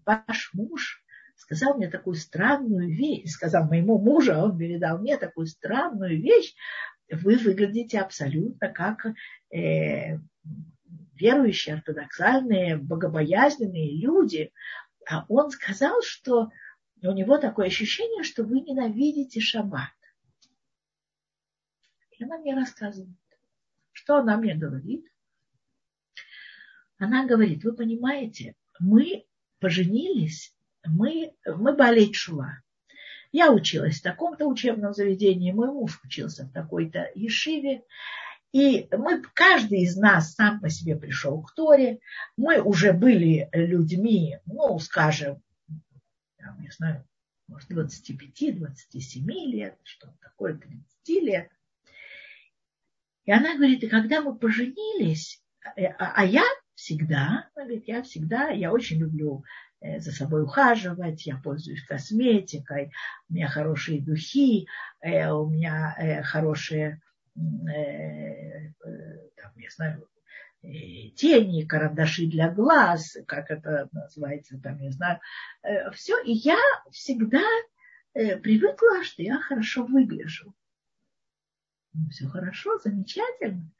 [0.05, 1.03] ваш муж
[1.35, 6.55] сказал мне такую странную вещь, сказал моему мужу, а он передал мне такую странную вещь,
[7.11, 9.05] вы выглядите абсолютно как
[9.51, 10.17] э,
[11.13, 14.51] верующие, ортодоксальные, богобоязненные люди.
[15.07, 16.49] А он сказал, что
[17.01, 19.91] у него такое ощущение, что вы ненавидите шаббат.
[22.17, 23.17] И она мне рассказывает.
[23.91, 25.05] Что она мне говорит?
[26.97, 29.25] Она говорит, вы понимаете, мы
[29.59, 30.55] поженились
[30.87, 32.59] мы, мы болеть шула.
[33.31, 37.83] Я училась в таком-то учебном заведении, мой муж учился в такой-то ешиве.
[38.53, 41.99] И мы, каждый из нас сам по себе пришел к Торе.
[42.37, 45.41] Мы уже были людьми, ну, скажем,
[46.37, 47.05] там, не знаю,
[47.47, 51.49] может, 25-27 лет, что-то такое, 30 лет.
[53.25, 55.41] И она говорит, и когда мы поженились,
[55.75, 56.43] э, а, а я
[56.75, 59.43] всегда, она говорит, я всегда, я очень люблю
[59.85, 62.91] Э, за собой ухаживать, я пользуюсь косметикой,
[63.29, 64.67] у меня хорошие духи,
[65.01, 67.01] э, у меня хорошие,
[67.35, 67.43] там,
[69.57, 70.07] я знаю,
[70.61, 75.19] тени, карандаши для глаз, как это называется, там, не знаю,
[75.93, 76.17] все.
[76.23, 76.57] И я
[76.91, 77.43] всегда
[78.13, 80.55] привыкла, что я хорошо выгляжу.
[81.95, 83.71] Ну, все хорошо, замечательно.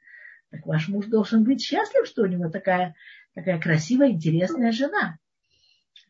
[0.50, 2.94] Так ваш муж должен быть счастлив, что у него такая,
[3.34, 5.18] такая красивая, интересная жена.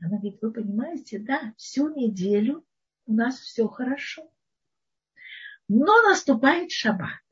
[0.01, 2.65] Она говорит, вы понимаете, да, всю неделю
[3.07, 4.31] у нас все хорошо.
[5.69, 7.23] Но наступает шаббат.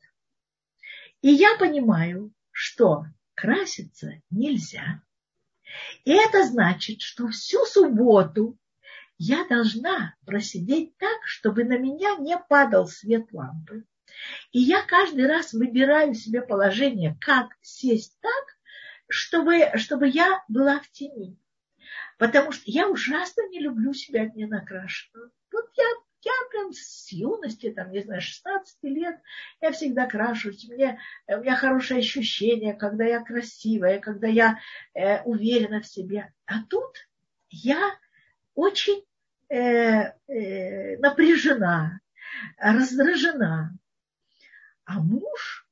[1.21, 3.05] И я понимаю, что
[3.35, 5.03] краситься нельзя.
[6.05, 8.59] И это значит, что всю субботу
[9.19, 13.85] я должна просидеть так, чтобы на меня не падал свет лампы.
[14.53, 18.57] И я каждый раз выбираю себе положение, как сесть так,
[19.09, 21.37] чтобы, чтобы я была в тени.
[22.19, 25.33] Потому что я ужасно не люблю себя не накрашенную.
[25.53, 25.85] Вот я,
[26.23, 29.21] я прям с юности, там, не знаю, 16 лет,
[29.61, 30.69] я всегда крашусь.
[30.69, 34.59] Мне, у меня хорошее ощущение, когда я красивая, когда я
[34.95, 36.33] э, уверена в себе.
[36.47, 36.97] А тут
[37.51, 37.99] я
[38.55, 39.05] очень
[39.49, 42.01] э, э, напряжена,
[42.59, 43.77] раздражена.
[44.85, 45.67] А муж,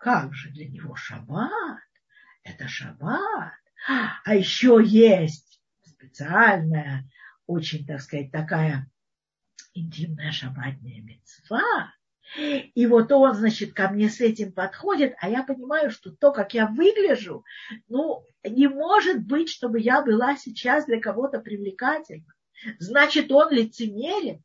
[0.00, 1.80] как же для него шаббат?
[2.42, 3.52] Это шаббат.
[4.24, 7.08] А еще есть специальная,
[7.46, 8.90] очень, так сказать, такая
[9.74, 11.92] интимная шабатная мецва.
[12.38, 16.54] И вот он, значит, ко мне с этим подходит, а я понимаю, что то, как
[16.54, 17.44] я выгляжу,
[17.88, 22.34] ну, не может быть, чтобы я была сейчас для кого-то привлекательна.
[22.78, 24.40] Значит, он лицемерит.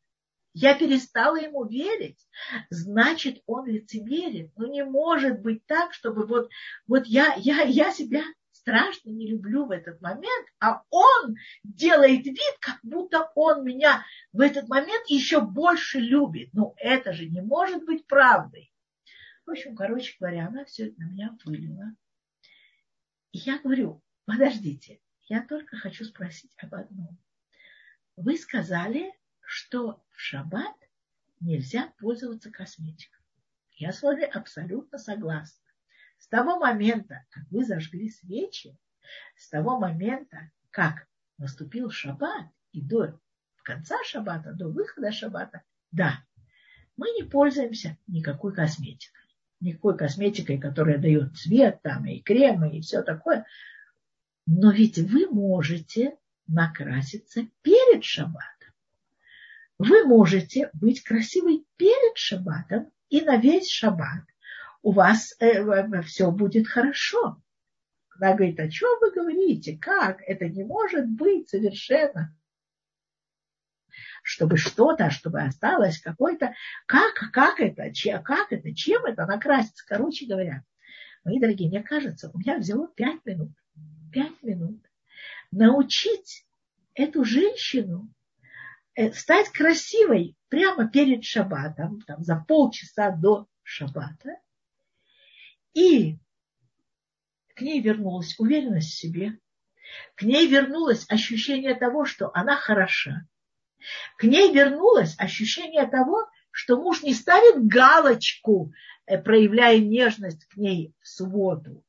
[0.54, 2.26] Я перестала ему верить.
[2.68, 4.52] Значит, он лицемерит.
[4.56, 6.50] Ну, не может быть так, чтобы вот,
[6.86, 8.22] вот я, я, я себя
[8.52, 14.40] страшно не люблю в этот момент, а он делает вид, как будто он меня в
[14.40, 16.50] этот момент еще больше любит.
[16.52, 18.72] Ну, это же не может быть правдой.
[19.46, 21.96] В общем, короче говоря, она все это на меня вылила.
[23.32, 27.18] И я говорю, подождите, я только хочу спросить об одном.
[28.16, 29.12] Вы сказали,
[29.52, 30.74] что в шаббат
[31.40, 33.20] нельзя пользоваться косметикой.
[33.76, 35.62] Я с вами абсолютно согласна.
[36.16, 38.78] С того момента, как вы зажгли свечи,
[39.36, 43.20] с того момента, как наступил шаббат и до
[43.62, 46.24] конца шаббата, до выхода шаббата, да,
[46.96, 49.20] мы не пользуемся никакой косметикой.
[49.60, 53.44] Никакой косметикой, которая дает цвет там, и кремы, и все такое.
[54.46, 58.51] Но ведь вы можете накраситься перед шаббатом.
[59.84, 64.22] Вы можете быть красивой перед шаббатом и на весь шаббат.
[64.80, 67.42] У вас э, все будет хорошо.
[68.16, 69.76] Она говорит, о чем вы говорите?
[69.76, 70.20] Как?
[70.24, 72.32] Это не может быть совершенно.
[74.22, 76.54] Чтобы что-то, чтобы осталось какой-то...
[76.86, 77.92] Как, как это?
[77.92, 78.72] Че, как это?
[78.76, 79.84] Чем это накраситься?
[79.88, 80.62] Короче говоря,
[81.24, 83.50] мои дорогие, мне кажется, у меня взяло пять минут.
[84.12, 84.80] Пять минут.
[85.50, 86.46] Научить
[86.94, 88.14] эту женщину
[89.14, 94.38] стать красивой прямо перед шаббатом, там, за полчаса до шаббата,
[95.74, 96.18] и
[97.54, 99.38] к ней вернулась уверенность в себе,
[100.14, 103.26] к ней вернулось ощущение того, что она хороша,
[104.16, 108.72] к ней вернулось ощущение того, что муж не ставит галочку,
[109.06, 111.84] э, проявляя нежность к ней в субботу,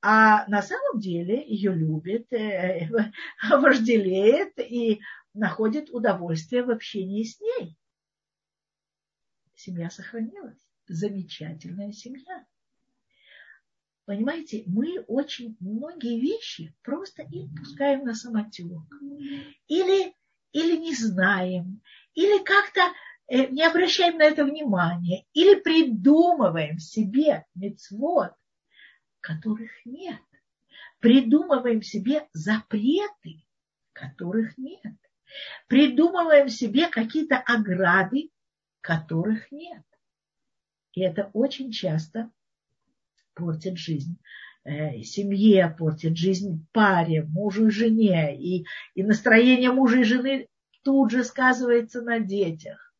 [0.00, 2.88] а на самом деле ее любит, э,
[3.50, 5.00] вожделеет и
[5.34, 7.76] находит удовольствие в общении с ней.
[9.54, 10.60] Семья сохранилась.
[10.86, 12.44] Замечательная семья.
[14.04, 18.82] Понимаете, мы очень многие вещи просто и пускаем на самотек.
[19.68, 20.14] Или,
[20.52, 21.80] или не знаем,
[22.14, 22.80] или как-то
[23.28, 28.32] э, не обращаем на это внимания, или придумываем себе мецвод,
[29.20, 30.20] которых нет.
[30.98, 33.44] Придумываем себе запреты,
[33.92, 34.96] которых нет.
[35.68, 38.30] Придумываем себе какие-то ограды,
[38.80, 39.82] которых нет.
[40.92, 42.30] И это очень часто
[43.34, 44.18] портит жизнь
[44.64, 48.36] э, семье, портит жизнь паре, мужу и жене.
[48.36, 50.48] И, и настроение мужа и жены
[50.82, 52.92] тут же сказывается на детях.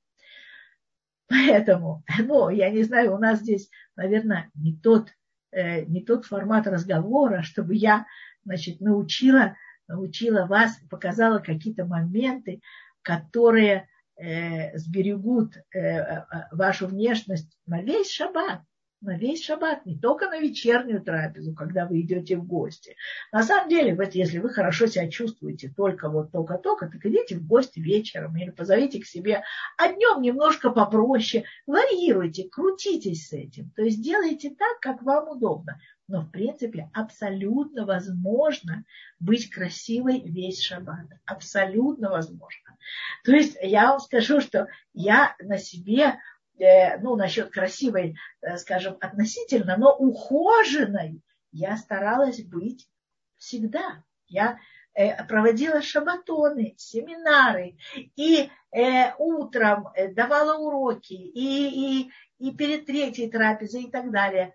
[1.29, 5.11] Поэтому, ну, я не знаю, у нас здесь, наверное, не тот,
[5.51, 8.07] э, не тот формат разговора, чтобы я,
[8.45, 9.57] значит, научила,
[9.89, 12.61] научила вас, показала какие-то моменты,
[13.03, 18.63] которые э, сберегут э, э вашу внешность на весь шаббат
[19.03, 22.97] на весь шаббат, не только на вечернюю трапезу, когда вы идете в гости.
[23.33, 27.47] На самом деле, вот если вы хорошо себя чувствуете только вот только-только, так идите в
[27.47, 29.43] гости вечером или позовите к себе,
[29.77, 33.71] а днем немножко попроще, варьируйте, крутитесь с этим.
[33.71, 35.81] То есть делайте так, как вам удобно.
[36.13, 38.85] Но, в принципе, абсолютно возможно
[39.19, 41.07] быть красивой весь шаббат.
[41.25, 42.77] Абсолютно возможно.
[43.25, 46.19] То есть я вам скажу, что я на себе
[46.63, 52.89] Э, ну, насчет красивой, э, скажем, относительно, но ухоженной я старалась быть
[53.37, 54.05] всегда.
[54.29, 54.59] Я
[54.95, 57.77] э, проводила шабатоны, семинары,
[58.17, 64.55] и э, утром давала уроки, и, и, и перед третьей трапезой и так далее.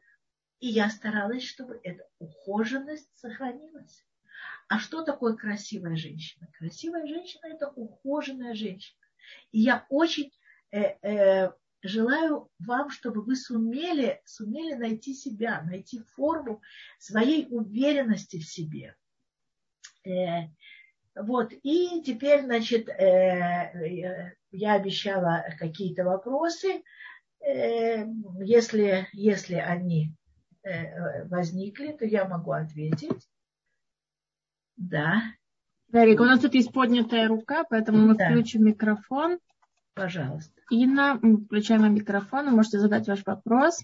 [0.59, 4.05] И я старалась, чтобы эта ухоженность сохранилась.
[4.67, 6.47] А что такое красивая женщина?
[6.57, 8.99] Красивая женщина– это ухоженная женщина.
[9.51, 10.31] И я очень
[10.71, 11.51] э, э,
[11.81, 16.61] желаю вам, чтобы вы сумели, сумели найти себя, найти форму
[16.99, 18.95] своей уверенности в себе.
[20.05, 20.47] Э,
[21.15, 26.83] вот, и теперь, значит, э, э, я обещала какие-то вопросы.
[27.39, 30.11] Если, если они
[31.25, 33.27] возникли, то я могу ответить.
[34.75, 35.21] Да.
[35.87, 38.29] Дарик, у нас тут есть поднятая рука, поэтому мы да.
[38.29, 39.39] включим микрофон.
[39.93, 40.61] Пожалуйста.
[40.69, 43.83] Инна, включаем микрофон, вы можете задать ваш вопрос.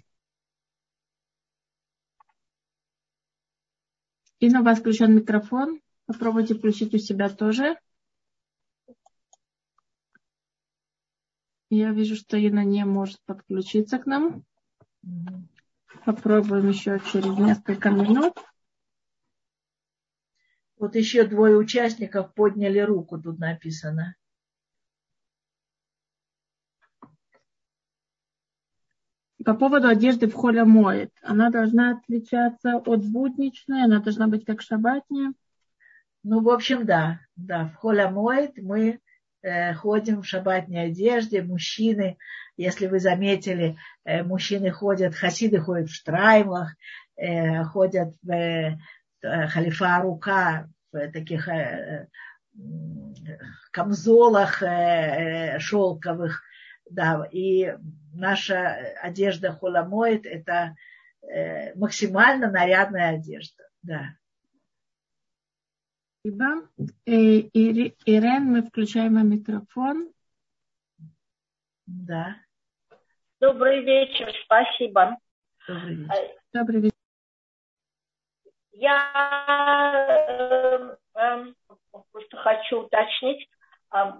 [4.39, 5.79] Инна, у вас включен микрофон.
[6.05, 7.77] Попробуйте включить у себя тоже.
[11.69, 14.43] Я вижу, что Инна не может подключиться к нам.
[16.06, 18.34] Попробуем еще через несколько минут.
[20.78, 24.16] Вот еще двое участников подняли руку, тут написано.
[29.45, 31.12] По поводу одежды в холе моет.
[31.22, 35.34] Она должна отличаться от будничной, она должна быть как шабатная.
[36.24, 37.20] Ну, в общем, да.
[37.36, 38.99] Да, в холе моет мы
[39.76, 41.41] ходим в шабатной одежде.
[41.41, 42.18] Мужчины,
[42.58, 46.76] если вы заметили, э, мужчины ходят, хасиды ходят в штраймлах,
[47.16, 48.78] э, ходят в э,
[49.22, 52.08] халифа рука, в таких э,
[53.72, 56.44] камзолах э, шелковых,
[56.89, 57.76] да, и
[58.14, 60.76] наша одежда холомоет– это
[61.22, 64.16] э, максимально нарядная одежда, да.
[66.26, 66.69] Спасибо.
[67.05, 70.09] Э, Ирен, мы включаем микрофон.
[71.86, 72.38] Да.
[73.41, 75.17] Добрый вечер, спасибо.
[75.67, 76.32] Добрый вечер.
[76.53, 76.95] Добрый вечер.
[78.71, 79.11] Я
[80.30, 81.45] э, э,
[82.13, 83.49] просто хочу уточнить,
[83.93, 84.13] э,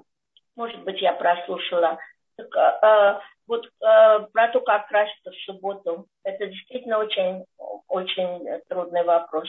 [0.58, 1.98] может быть, я прослушала,
[2.36, 6.08] так, э, вот э, про то, как краситься в субботу.
[6.24, 7.46] Это действительно очень,
[7.88, 9.48] очень трудный вопрос.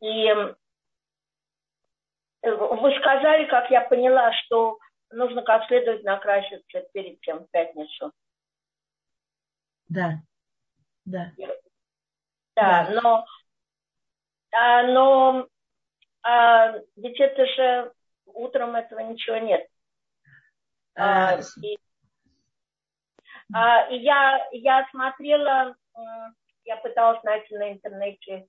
[0.00, 0.32] Э, и
[2.42, 4.78] вы сказали, как я поняла, что
[5.10, 8.12] нужно как следует накраситься перед тем в пятницу.
[9.88, 10.20] Да,
[11.04, 11.32] да.
[12.54, 13.26] Да, но,
[14.50, 15.48] а, но
[16.22, 17.92] а, ведь это же
[18.24, 19.68] утром этого ничего нет.
[20.94, 21.78] А, а и,
[23.52, 25.76] а, и я, я смотрела,
[26.64, 28.48] я пыталась найти на интернете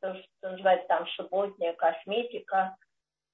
[0.00, 2.76] то, что называется там субботняя косметика.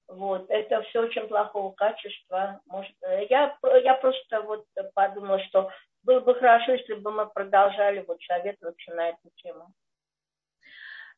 [0.07, 2.61] Вот, это все очень плохого качества.
[2.65, 2.95] Может,
[3.29, 5.69] я, я просто вот подумала, что
[6.03, 9.73] было бы хорошо, если бы мы продолжали вот советоваться на эту тему.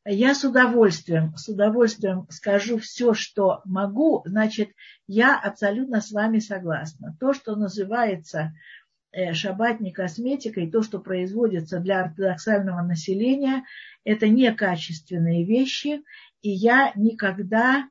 [0.06, 4.22] Я с удовольствием, с удовольствием скажу все, что могу.
[4.24, 4.70] Значит,
[5.06, 7.14] я абсолютно с вами согласна.
[7.20, 8.52] То, что называется
[9.12, 13.64] э, шабатной косметикой, то, что производится для ортодоксального населения,
[14.04, 16.02] это некачественные вещи,
[16.42, 17.88] и я никогда,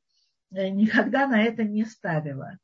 [0.52, 2.58] э, никогда на это не ставила.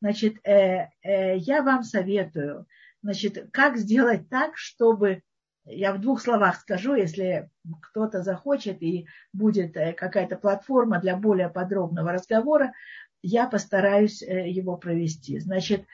[0.00, 2.66] Значит, э, я вам советую,
[3.02, 5.22] значит, как сделать так, чтобы
[5.64, 7.48] я в двух словах скажу, если
[7.80, 12.74] кто-то захочет и будет какая-то платформа для более подробного разговора,
[13.22, 15.38] я постараюсь его провести.
[15.38, 15.86] Значит,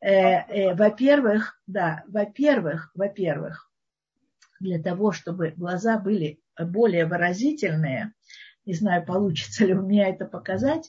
[0.00, 3.70] во-первых, да, во-первых, во-первых,
[4.60, 8.12] для того, чтобы глаза были более выразительные,
[8.64, 10.88] не знаю, получится ли у меня это показать,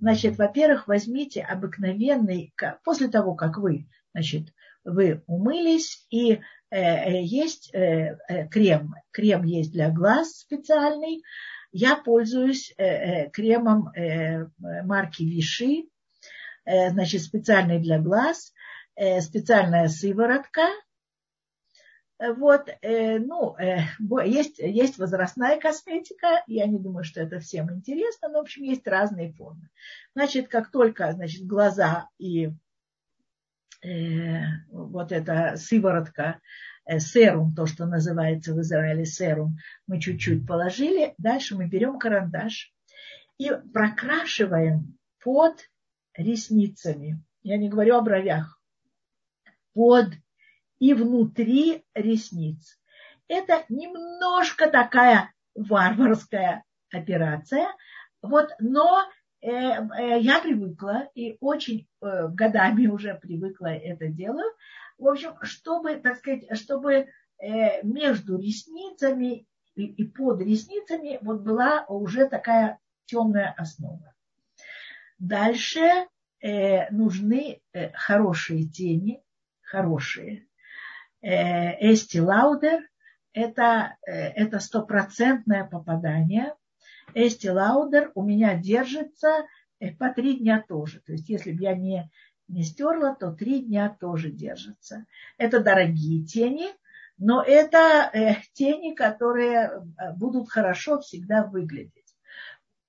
[0.00, 2.52] значит, во-первых, возьмите обыкновенный,
[2.84, 4.48] после того, как вы, значит,
[4.84, 6.40] вы умылись и
[6.72, 8.16] Э, э, есть э,
[8.50, 8.94] крем.
[9.10, 11.22] Крем есть для глаз специальный.
[11.70, 12.74] Я пользуюсь
[13.32, 13.90] кремом
[14.60, 15.84] марки Виши,
[16.64, 18.52] значит, специальный для глаз,
[19.20, 20.62] специальная сыворотка.
[22.18, 23.56] Вот, ну,
[24.24, 28.86] есть, есть возрастная косметика, я не думаю, что это всем интересно, но, в общем, есть
[28.86, 29.70] разные формы.
[30.14, 32.52] Значит, как только, значит, глаза и
[33.84, 36.40] э, вот эта сыворотка,
[36.84, 39.56] э, серум, то, что называется в Израиле серум,
[39.88, 41.14] мы чуть-чуть положили.
[41.18, 42.72] Дальше мы берем карандаш
[43.38, 45.56] и прокрашиваем под
[46.14, 47.22] ресницами.
[47.42, 48.60] Я не говорю о бровях.
[49.74, 50.08] Под
[50.78, 52.78] и внутри ресниц.
[53.28, 57.68] Это немножко такая варварская операция,
[58.20, 59.06] вот, но
[59.42, 64.52] Э, э, я привыкла и очень э, годами уже привыкла это делаю.
[64.98, 67.08] В общем, чтобы, так сказать, чтобы
[67.82, 74.14] между ресницами и под ресницами вот была уже такая темная основа.
[75.24, 76.08] Дальше
[76.90, 77.60] нужны
[77.94, 79.22] хорошие тени,
[79.60, 80.48] хорошие.
[81.22, 82.80] Эсти Лаудер
[83.32, 86.52] это, это стопроцентное попадание–
[87.14, 89.46] Эсти Лаудер у меня держится
[89.80, 91.00] э, по три дня тоже.
[91.00, 92.10] То есть если бы я не,
[92.48, 95.06] не стерла, то три дня тоже держится.
[95.36, 96.68] Это дорогие тени,
[97.18, 102.16] но это э, тени, которые э, будут хорошо всегда выглядеть.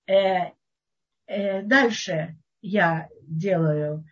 [0.08, 0.52] Э, э,
[1.28, 4.06] дальше я делаю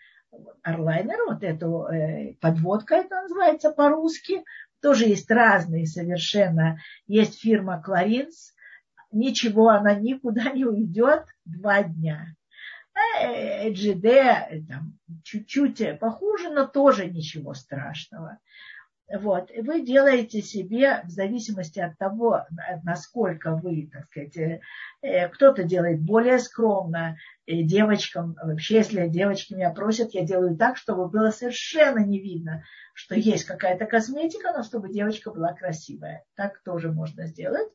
[0.64, 4.44] орлайнер, вот эту э, подводка это называется по-русски.
[4.82, 6.80] Тоже есть разные совершенно.
[7.08, 8.54] Есть фирма Clarins,
[9.12, 12.28] ничего, она никуда не уйдет два дня.
[13.22, 13.72] Э,
[14.68, 18.40] там, чуть-чуть похуже, но тоже ничего страшного.
[19.14, 19.52] Вот.
[19.52, 22.46] И вы делаете себе, в зависимости от того,
[22.84, 24.62] насколько вы, так сказать, э,
[25.02, 31.10] э, кто-то делает более скромно, девочкам, вообще, если девочки меня просят, я делаю так, чтобы
[31.10, 36.24] было совершенно не видно, что есть какая-то косметика, но чтобы девочка была красивая.
[36.36, 37.70] Так тоже можно сделать.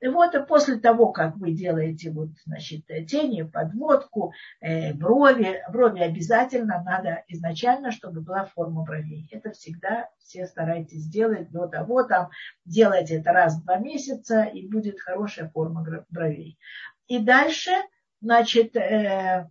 [0.00, 6.00] И вот и после того, как вы делаете вот, значит, тени, подводку, э, брови, брови
[6.00, 9.28] обязательно надо изначально, чтобы была форма бровей.
[9.32, 12.30] Это всегда все старайтесь сделать до того, там
[12.64, 16.58] делайте это раз в два месяца, и будет хорошая форма бровей.
[17.06, 17.72] И дальше,
[18.20, 19.48] значит, э,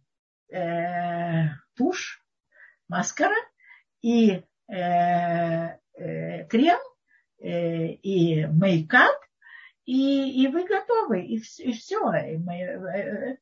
[0.52, 1.46] э,
[1.76, 2.24] тушь,
[2.88, 3.36] маскара,
[4.02, 6.80] и э, э, крем,
[7.40, 9.27] э, и мейкап,
[9.88, 12.14] и, и вы готовы, и, и все.
[12.14, 13.38] И мы, э,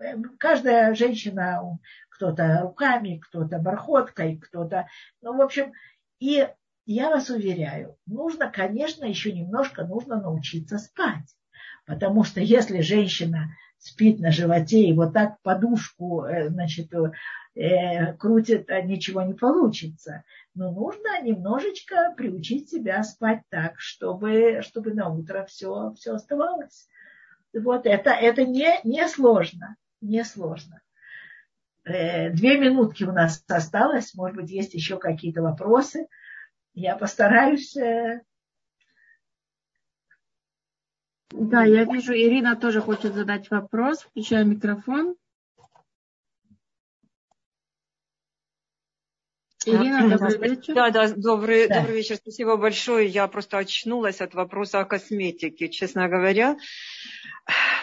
[0.00, 1.78] э, каждая женщина,
[2.08, 4.88] кто-то руками, кто-то бархоткой, кто-то,
[5.20, 5.74] ну, в общем,
[6.20, 6.48] и
[6.86, 11.36] я вас уверяю, нужно, конечно, еще немножко нужно научиться спать.
[11.84, 13.54] Потому что если женщина
[13.84, 16.90] спит на животе и вот так подушку, э, значит,
[17.54, 20.24] э, крутит, а ничего не получится.
[20.54, 26.88] Но нужно немножечко приучить себя спать так, чтобы, чтобы на утро все, все оставалось.
[27.52, 30.80] Вот это, это не, не сложно, не сложно.
[31.84, 36.08] Э, две минутки у нас осталось, может быть, есть еще какие-то вопросы.
[36.72, 37.76] Я постараюсь
[41.36, 44.02] да, я вижу, Ирина тоже хочет задать вопрос.
[44.02, 45.16] Включаю микрофон.
[49.66, 50.74] Ирина, добрый вечер.
[50.74, 51.80] Да, да, добрый, да.
[51.80, 52.16] добрый вечер.
[52.16, 53.08] Спасибо большое.
[53.08, 56.56] Я просто очнулась от вопроса о косметике, честно говоря.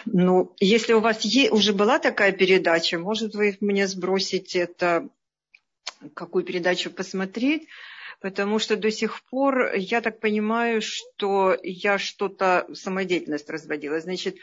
[0.06, 5.10] Ну, если у вас е- уже была такая передача, может, вы мне сбросите это,
[6.14, 7.68] какую передачу посмотреть
[8.22, 14.00] потому что до сих пор я так понимаю, что я что-то, самодеятельность разводила.
[14.00, 14.36] Значит,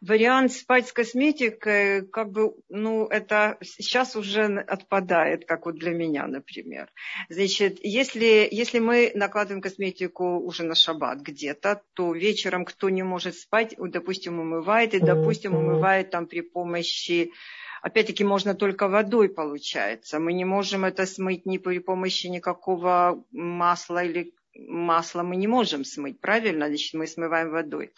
[0.00, 6.26] вариант спать с косметикой, как бы, ну, это сейчас уже отпадает, как вот для меня,
[6.26, 6.90] например.
[7.28, 13.36] Значит, если, если мы накладываем косметику уже на шаббат где-то, то вечером кто не может
[13.36, 17.32] спать, допустим, умывает, и, допустим, умывает там при помощи
[17.82, 20.18] опять-таки можно только водой получается.
[20.18, 25.84] Мы не можем это смыть ни при помощи никакого масла или масла мы не можем
[25.84, 26.68] смыть, правильно?
[26.68, 27.92] Значит, мы смываем водой.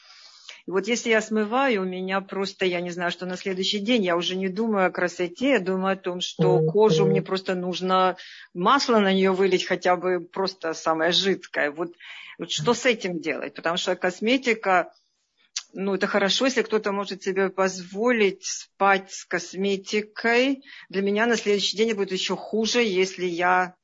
[0.66, 4.02] И вот если я смываю, у меня просто, я не знаю, что на следующий день,
[4.02, 8.16] я уже не думаю о красоте, я думаю о том, что кожу мне просто нужно
[8.54, 11.70] масло на нее вылить, хотя бы просто самое жидкое.
[11.70, 11.92] Вот,
[12.38, 13.54] вот что с этим делать?
[13.54, 14.90] Потому что косметика,
[15.74, 20.62] ну, это хорошо, если кто-то может себе позволить спать с косметикой.
[20.88, 23.74] Для меня на следующий день будет еще хуже, если я...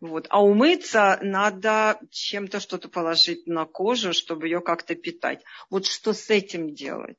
[0.00, 0.26] Вот.
[0.30, 5.42] А умыться надо чем-то что-то положить на кожу, чтобы ее как-то питать.
[5.70, 7.16] Вот что с этим делать?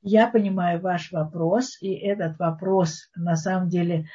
[0.00, 4.06] Я понимаю ваш вопрос, и этот вопрос на самом деле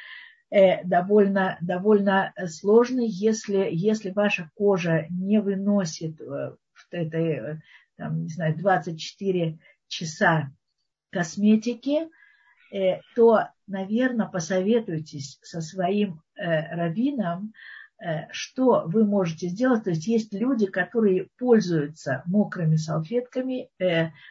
[0.50, 6.56] э, довольно, довольно сложный, если, если ваша кожа не выносит э,
[6.90, 7.60] этой
[8.00, 10.50] там, не знаю, 24 часа
[11.10, 12.08] косметики,
[12.72, 17.52] э, то, наверное, посоветуйтесь со своим э, раввином,
[17.98, 19.84] э, что вы можете сделать.
[19.84, 23.68] То есть есть люди, которые пользуются мокрыми салфетками,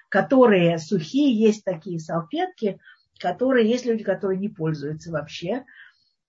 [0.10, 2.80] которые сухие, есть такие салфетки,
[3.20, 5.64] которые, есть люди, которые не пользуются вообще.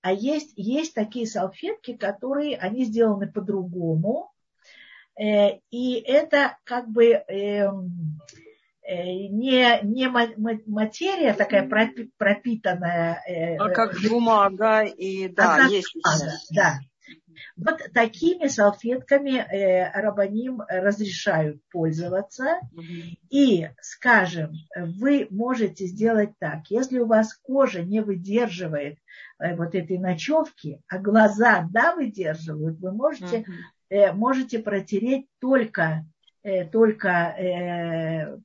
[0.03, 4.31] А есть, есть такие салфетки, которые, они сделаны по-другому,
[5.19, 8.19] и это как бы эм,
[8.83, 11.69] э, не, не материя такая
[12.19, 13.23] пропитанная.
[13.27, 16.79] Э, а как бумага и да, а есть бумага, да.
[17.57, 22.61] Вот такими салфетками э, Рабаним разрешают пользоваться.
[23.31, 28.99] И, скажем, вы можете сделать так, если у вас кожа не выдерживает
[29.39, 33.45] э, вот этой ночевки, а глаза, да, выдерживают, вы можете Э,
[34.13, 36.05] можете протереть только,
[36.43, 38.39] э, только э,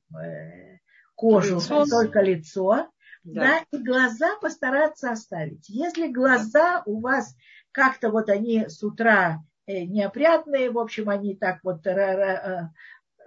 [1.14, 1.86] кожу, лицо.
[1.86, 2.88] только лицо,
[3.24, 3.40] да.
[3.40, 5.68] да, и глаза постараться оставить.
[5.68, 7.34] Если глаза у вас
[7.72, 11.86] как-то вот они с утра неопрятные, в общем, они так вот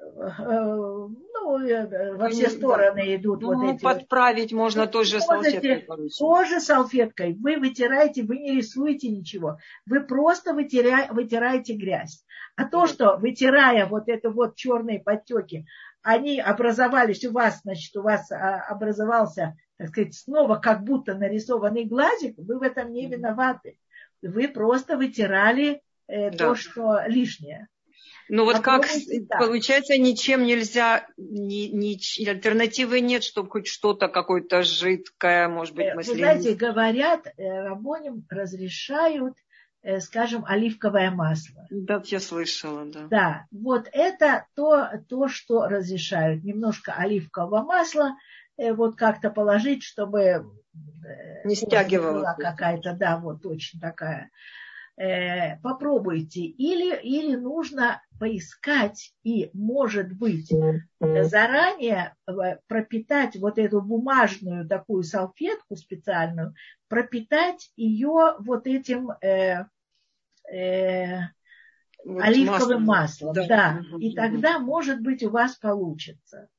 [0.02, 3.84] ну, э, во все стороны идут ну, вот эти.
[3.84, 4.60] Подправить вот.
[4.60, 5.88] можно тоже салфеткой.
[6.18, 7.34] Тоже салфеткой.
[7.34, 9.58] Вы вытираете, вы не рисуете ничего.
[9.86, 12.24] Вы просто вытира, вытираете грязь.
[12.56, 15.66] А то, что вытирая вот это вот черные подтеки,
[16.02, 21.86] они образовались у вас, значит, у вас а, образовался, так сказать, снова как будто нарисованный
[21.86, 23.78] глазик, вы в этом не виноваты.
[24.22, 26.38] Вы просто вытирали э, да.
[26.38, 27.68] то, что лишнее.
[28.30, 28.86] Ну вот как
[29.30, 29.40] так.
[29.40, 36.36] получается, ничем нельзя, ни, ни, альтернативы нет, чтобы хоть что-то какое-то жидкое, может быть, маслянистое.
[36.36, 39.36] Вы знаете, говорят, э, Рабоним разрешают,
[39.82, 41.66] э, скажем, оливковое масло.
[41.72, 43.08] Да, я слышала, да.
[43.10, 46.44] Да, вот это то, то что разрешают.
[46.44, 48.16] Немножко оливкового масла,
[48.58, 50.46] э, вот как-то положить, чтобы
[51.46, 54.30] не стягивала какая-то, да, вот точно такая
[55.00, 56.42] Э, попробуйте.
[56.42, 60.52] Или, или нужно поискать и, может быть,
[61.00, 66.54] заранее э, пропитать вот эту бумажную такую салфетку специальную,
[66.90, 69.68] пропитать ее вот этим, э,
[70.52, 71.20] э,
[72.04, 73.30] вот оливковым маслом.
[73.30, 73.48] маслом да.
[73.48, 73.84] да.
[74.02, 76.50] И тогда, может быть, у вас получится.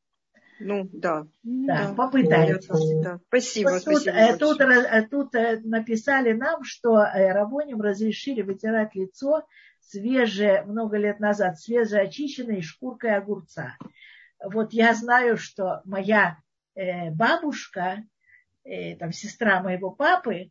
[0.61, 1.27] Ну, да.
[1.43, 2.69] Да, да попытайтесь.
[3.03, 3.21] Да.
[3.29, 4.39] Спасибо, вот тут, спасибо.
[4.39, 9.45] Тут, э, тут, тут написали нам, что рабоним разрешили вытирать лицо
[9.91, 13.77] свежее, много лет назад, свежеочищенной шкуркой огурца.
[14.43, 16.39] Вот я знаю, что моя
[16.75, 18.05] э, бабушка,
[18.65, 20.51] э, там сестра моего папы,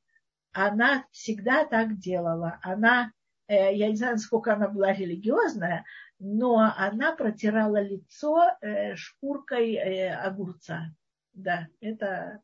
[0.51, 2.59] она всегда так делала.
[2.61, 3.11] Она,
[3.47, 5.85] э, я не знаю, насколько она была религиозная,
[6.19, 10.93] но она протирала лицо э, шкуркой э, огурца.
[11.33, 12.41] Да, это,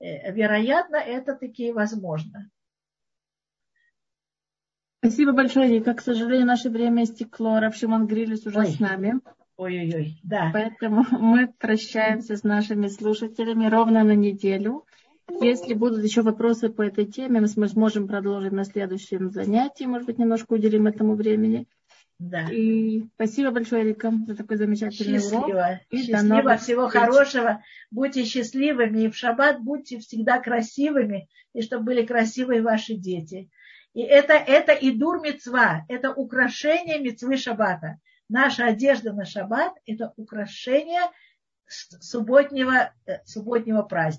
[0.00, 2.50] э, вероятно, это таки возможно.
[5.00, 5.94] Спасибо большое, Вика.
[5.94, 7.60] К сожалению, наше время истекло.
[7.60, 8.66] Равшиман Грилис уже Ой.
[8.66, 9.20] с нами.
[9.56, 10.50] Ой-ой-ой, да.
[10.52, 14.84] Поэтому мы прощаемся с нашими слушателями ровно на неделю.
[15.40, 19.84] Если будут еще вопросы по этой теме, мы сможем продолжить на следующем занятии.
[19.84, 21.68] Может быть, немножко уделим этому времени.
[22.18, 22.48] Да.
[22.50, 25.44] И спасибо большое, Рика, за такой замечательный Счастливо.
[25.44, 25.78] урок.
[25.90, 27.02] И Счастливо, всего встреч.
[27.02, 27.62] хорошего.
[27.90, 29.04] Будьте счастливыми.
[29.04, 31.28] И в шаббат будьте всегда красивыми.
[31.52, 33.48] И чтобы были красивые ваши дети.
[33.94, 37.98] И это, это и дур мецва, это украшение мецвы шаббата.
[38.28, 41.02] Наша одежда на шаббат– это украшение
[41.66, 44.16] субботнего, э, субботнего праздника.